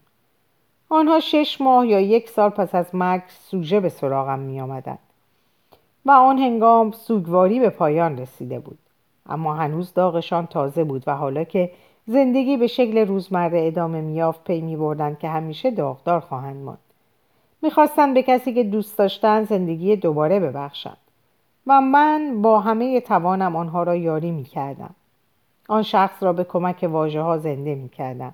آنها 0.90 1.20
شش 1.20 1.62
ماه 1.62 1.88
یا 1.88 2.00
یک 2.00 2.30
سال 2.30 2.50
پس 2.50 2.76
از 2.76 2.96
مرگ 2.96 3.24
سوژه 3.28 3.80
به 3.80 3.90
سراغم 3.90 4.40
می 4.40 4.62
آمدن. 4.62 4.98
و 6.08 6.12
آن 6.12 6.38
هنگام 6.38 6.92
سوگواری 6.92 7.60
به 7.60 7.70
پایان 7.70 8.18
رسیده 8.18 8.60
بود. 8.60 8.78
اما 9.30 9.54
هنوز 9.54 9.94
داغشان 9.94 10.46
تازه 10.46 10.84
بود 10.84 11.04
و 11.08 11.16
حالا 11.16 11.44
که 11.44 11.72
زندگی 12.06 12.58
به 12.58 12.68
شکل 12.68 12.98
روزمره 12.98 13.68
ادامه 13.68 14.02
میافت 14.02 14.44
پی 14.44 14.62
می 14.62 14.76
بردن 14.76 15.16
که 15.16 15.30
همیشه 15.30 15.72
داغدار 15.72 16.20
خواهند 16.20 16.64
ماند. 16.64 16.78
می‌خواستند 17.62 18.14
به 18.14 18.24
کسی 18.24 18.54
که 18.54 18.64
دوست 18.64 18.98
داشتن 18.98 19.44
زندگی 19.44 19.96
دوباره 19.96 20.40
ببخشند 20.40 20.98
و 21.68 21.82
من 21.82 22.42
با 22.42 22.60
همه 22.60 23.02
توانم 23.02 23.56
آنها 23.56 23.84
را 23.84 23.96
یاری 23.96 24.32
می‌کردم. 24.32 24.96
آن 25.70 25.84
شخص 25.84 26.24
را 26.24 26.34
به 26.34 26.44
کمک 26.44 26.90
واژه 26.92 27.22
ها 27.22 27.38
زنده 27.38 27.76
می‌کردم 27.76 28.34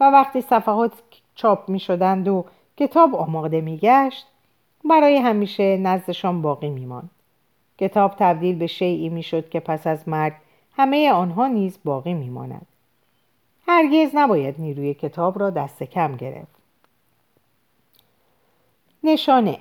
و 0.00 0.10
وقتی 0.10 0.40
صفحات 0.40 0.92
چاپ 1.34 1.68
می‌شدند 1.68 2.28
و 2.28 2.44
کتاب 2.76 3.14
آماده 3.14 3.60
میگشت 3.60 4.26
برای 4.84 5.16
همیشه 5.16 5.76
نزدشان 5.76 6.42
باقی 6.42 6.70
میماند. 6.70 7.10
کتاب 7.78 8.14
تبدیل 8.18 8.58
به 8.58 8.66
شیعی 8.66 9.08
می‌شد 9.08 9.48
که 9.48 9.60
پس 9.60 9.86
از 9.86 10.08
مرگ 10.08 10.32
همه 10.76 11.12
آنها 11.12 11.46
نیز 11.46 11.78
باقی 11.84 12.14
میماند. 12.14 12.66
هرگز 13.68 14.10
نباید 14.14 14.54
نیروی 14.58 14.94
کتاب 14.94 15.38
را 15.38 15.50
دست 15.50 15.82
کم 15.82 16.16
گرفت. 16.16 16.54
نشانه 19.04 19.58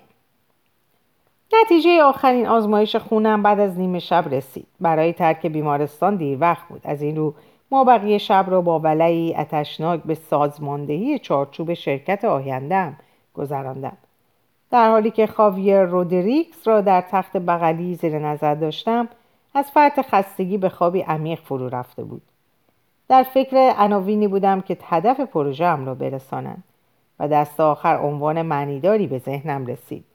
نتیجه 1.53 2.01
آخرین 2.01 2.47
آزمایش 2.47 2.95
خونم 2.95 3.43
بعد 3.43 3.59
از 3.59 3.79
نیمه 3.79 3.99
شب 3.99 4.25
رسید. 4.31 4.67
برای 4.81 5.13
ترک 5.13 5.45
بیمارستان 5.45 6.15
دیر 6.15 6.37
وقت 6.41 6.67
بود. 6.67 6.81
از 6.83 7.01
این 7.01 7.15
رو 7.15 7.33
ما 7.71 7.83
بقیه 7.83 8.17
شب 8.17 8.45
را 8.47 8.61
با 8.61 8.79
ولعی 8.79 9.35
اتشناک 9.35 10.03
به 10.03 10.15
سازماندهی 10.15 11.19
چارچوب 11.19 11.73
شرکت 11.73 12.25
آیندهم 12.25 12.95
گذراندم. 13.33 13.97
در 14.73 14.89
حالی 14.89 15.11
که 15.11 15.27
خاویر 15.27 15.83
رودریکس 15.83 16.67
را 16.67 16.81
در 16.81 17.01
تخت 17.01 17.37
بغلی 17.37 17.95
زیر 17.95 18.19
نظر 18.19 18.55
داشتم 18.55 19.07
از 19.53 19.71
فرط 19.71 19.99
خستگی 20.01 20.57
به 20.57 20.69
خوابی 20.69 21.01
عمیق 21.01 21.39
فرو 21.39 21.69
رفته 21.69 22.03
بود. 22.03 22.21
در 23.07 23.23
فکر 23.23 23.73
عناوینی 23.77 24.27
بودم 24.27 24.61
که 24.61 24.77
هدف 24.83 25.19
پروژه 25.19 25.75
را 25.75 25.95
برسانند 25.95 26.63
و 27.19 27.27
دست 27.27 27.59
آخر 27.59 27.97
عنوان 27.97 28.41
معنیداری 28.41 29.07
به 29.07 29.17
ذهنم 29.17 29.65
رسید. 29.65 30.05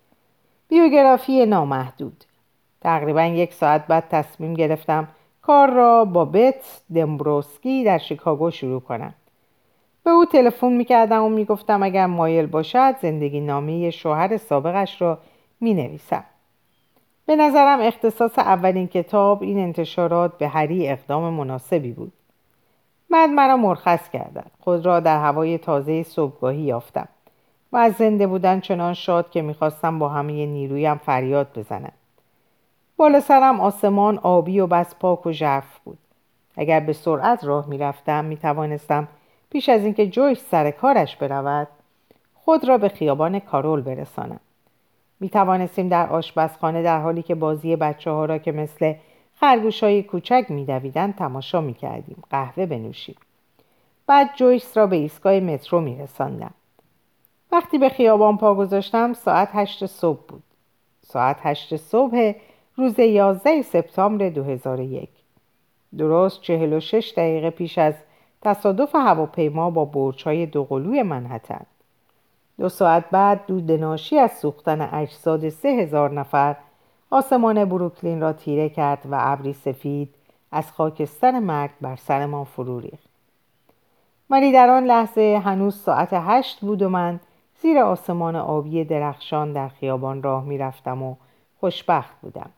بیوگرافی 0.68 1.46
نامحدود. 1.46 2.24
تقریبا 2.80 3.22
یک 3.22 3.54
ساعت 3.54 3.86
بعد 3.86 4.08
تصمیم 4.10 4.54
گرفتم 4.54 5.08
کار 5.42 5.70
را 5.70 6.04
با 6.04 6.24
بت 6.24 6.80
دمبروسکی 6.94 7.84
در 7.84 7.98
شیکاگو 7.98 8.50
شروع 8.50 8.80
کنم. 8.80 9.14
به 10.08 10.14
او 10.14 10.24
تلفن 10.24 10.72
می‌کردم 10.72 11.22
و 11.22 11.28
می‌گفتم 11.28 11.82
اگر 11.82 12.06
مایل 12.06 12.46
باشد 12.46 12.94
زندگی 13.02 13.40
نامه 13.40 13.90
شوهر 13.90 14.36
سابقش 14.36 15.02
را 15.02 15.18
می‌نویسم. 15.60 16.24
به 17.26 17.36
نظرم 17.36 17.80
اختصاص 17.80 18.38
اولین 18.38 18.88
کتاب 18.88 19.42
این 19.42 19.58
انتشارات 19.58 20.38
به 20.38 20.48
هری 20.48 20.88
اقدام 20.88 21.32
مناسبی 21.32 21.92
بود. 21.92 22.12
بعد 23.10 23.30
مرا 23.30 23.56
مرخص 23.56 24.10
کردند. 24.10 24.50
خود 24.60 24.86
را 24.86 25.00
در 25.00 25.20
هوای 25.20 25.58
تازه 25.58 26.02
صبحگاهی 26.02 26.60
یافتم 26.60 27.08
و 27.72 27.76
از 27.76 27.92
زنده 27.92 28.26
بودن 28.26 28.60
چنان 28.60 28.94
شاد 28.94 29.30
که 29.30 29.42
می‌خواستم 29.42 29.98
با 29.98 30.08
همه 30.08 30.46
نیرویم 30.46 30.96
فریاد 30.96 31.58
بزنم. 31.58 31.92
بالا 32.96 33.20
سرم 33.20 33.60
آسمان 33.60 34.18
آبی 34.18 34.60
و 34.60 34.66
بس 34.66 34.94
پاک 34.94 35.26
و 35.26 35.32
ژرف 35.32 35.78
بود. 35.84 35.98
اگر 36.56 36.80
به 36.80 36.92
سرعت 36.92 37.44
راه 37.44 37.68
می‌رفتم 37.68 38.24
می‌توانستم 38.24 39.08
پیش 39.50 39.68
از 39.68 39.84
اینکه 39.84 40.06
جویس 40.06 40.44
سر 40.50 40.70
کارش 40.70 41.16
برود 41.16 41.68
خود 42.34 42.68
را 42.68 42.78
به 42.78 42.88
خیابان 42.88 43.38
کارول 43.38 43.80
برسانم 43.80 44.40
می 45.20 45.28
توانستیم 45.28 45.88
در 45.88 46.08
آشپزخانه 46.08 46.82
در 46.82 47.00
حالی 47.00 47.22
که 47.22 47.34
بازی 47.34 47.76
بچه 47.76 48.10
ها 48.10 48.24
را 48.24 48.38
که 48.38 48.52
مثل 48.52 48.94
خرگوش 49.40 49.82
های 49.82 50.02
کوچک 50.02 50.46
می 50.48 50.64
دویدن 50.64 51.12
تماشا 51.12 51.60
می 51.60 51.74
کردیم. 51.74 52.22
قهوه 52.30 52.66
بنوشیم. 52.66 53.16
بعد 54.06 54.30
جویس 54.36 54.76
را 54.76 54.86
به 54.86 54.96
ایستگاه 54.96 55.40
مترو 55.40 55.80
می 55.80 55.96
رساندم. 55.96 56.54
وقتی 57.52 57.78
به 57.78 57.88
خیابان 57.88 58.38
پا 58.38 58.54
گذاشتم 58.54 59.12
ساعت 59.12 59.48
هشت 59.52 59.86
صبح 59.86 60.20
بود. 60.28 60.42
ساعت 61.00 61.36
هشت 61.42 61.76
صبح 61.76 62.32
روز 62.76 62.98
11 62.98 63.62
سپتامبر 63.62 64.28
2001. 64.28 65.08
درست 65.98 66.42
46 66.42 67.12
دقیقه 67.16 67.50
پیش 67.50 67.78
از 67.78 67.94
تصادف 68.42 68.94
هواپیما 68.94 69.70
با 69.70 69.84
برچهای 69.84 70.46
دوقلوی 70.46 71.02
منحتن. 71.02 71.66
دو 72.58 72.68
ساعت 72.68 73.04
بعد 73.10 73.46
دود 73.46 73.72
ناشی 73.72 74.18
از 74.18 74.32
سوختن 74.32 74.80
اجساد 74.80 75.48
سه 75.48 75.68
هزار 75.68 76.10
نفر 76.10 76.56
آسمان 77.10 77.64
بروکلین 77.64 78.20
را 78.20 78.32
تیره 78.32 78.68
کرد 78.68 79.06
و 79.10 79.16
ابری 79.20 79.52
سفید 79.52 80.14
از 80.52 80.72
خاکستر 80.72 81.38
مرگ 81.38 81.70
بر 81.80 81.96
سرمان 81.96 82.44
فرو 82.44 82.80
ریخت 82.80 83.08
ولی 84.30 84.52
در 84.52 84.70
آن 84.70 84.84
لحظه 84.84 85.40
هنوز 85.44 85.76
ساعت 85.76 86.08
هشت 86.12 86.60
بود 86.60 86.82
و 86.82 86.88
من 86.88 87.20
زیر 87.62 87.78
آسمان 87.78 88.36
آبی 88.36 88.84
درخشان 88.84 89.52
در 89.52 89.68
خیابان 89.68 90.22
راه 90.22 90.44
می‌رفتم 90.44 91.02
و 91.02 91.14
خوشبخت 91.60 92.20
بودم 92.22 92.50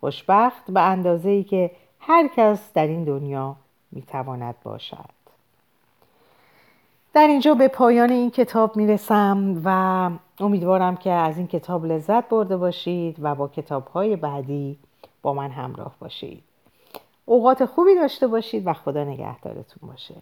خوشبخت 0.00 0.70
به 0.70 0.80
اندازه 0.80 1.30
ای 1.30 1.44
که 1.44 1.70
هر 2.00 2.28
کس 2.36 2.72
در 2.72 2.86
این 2.86 3.04
دنیا 3.04 3.56
می‌تواند 3.92 4.54
باشد. 4.62 5.18
در 7.14 7.26
اینجا 7.26 7.54
به 7.54 7.68
پایان 7.68 8.10
این 8.10 8.30
کتاب 8.30 8.76
می‌رسم 8.76 9.62
و 9.64 10.10
امیدوارم 10.40 10.96
که 10.96 11.10
از 11.10 11.38
این 11.38 11.46
کتاب 11.46 11.86
لذت 11.86 12.28
برده 12.28 12.56
باشید 12.56 13.16
و 13.20 13.34
با 13.34 13.48
کتاب 13.48 13.86
های 13.86 14.16
بعدی 14.16 14.78
با 15.22 15.34
من 15.34 15.50
همراه 15.50 15.94
باشید. 15.98 16.42
اوقات 17.24 17.64
خوبی 17.64 17.94
داشته 17.94 18.26
باشید 18.26 18.66
و 18.66 18.72
خدا 18.72 19.04
نگهدارتون 19.04 19.88
باشه. 19.90 20.14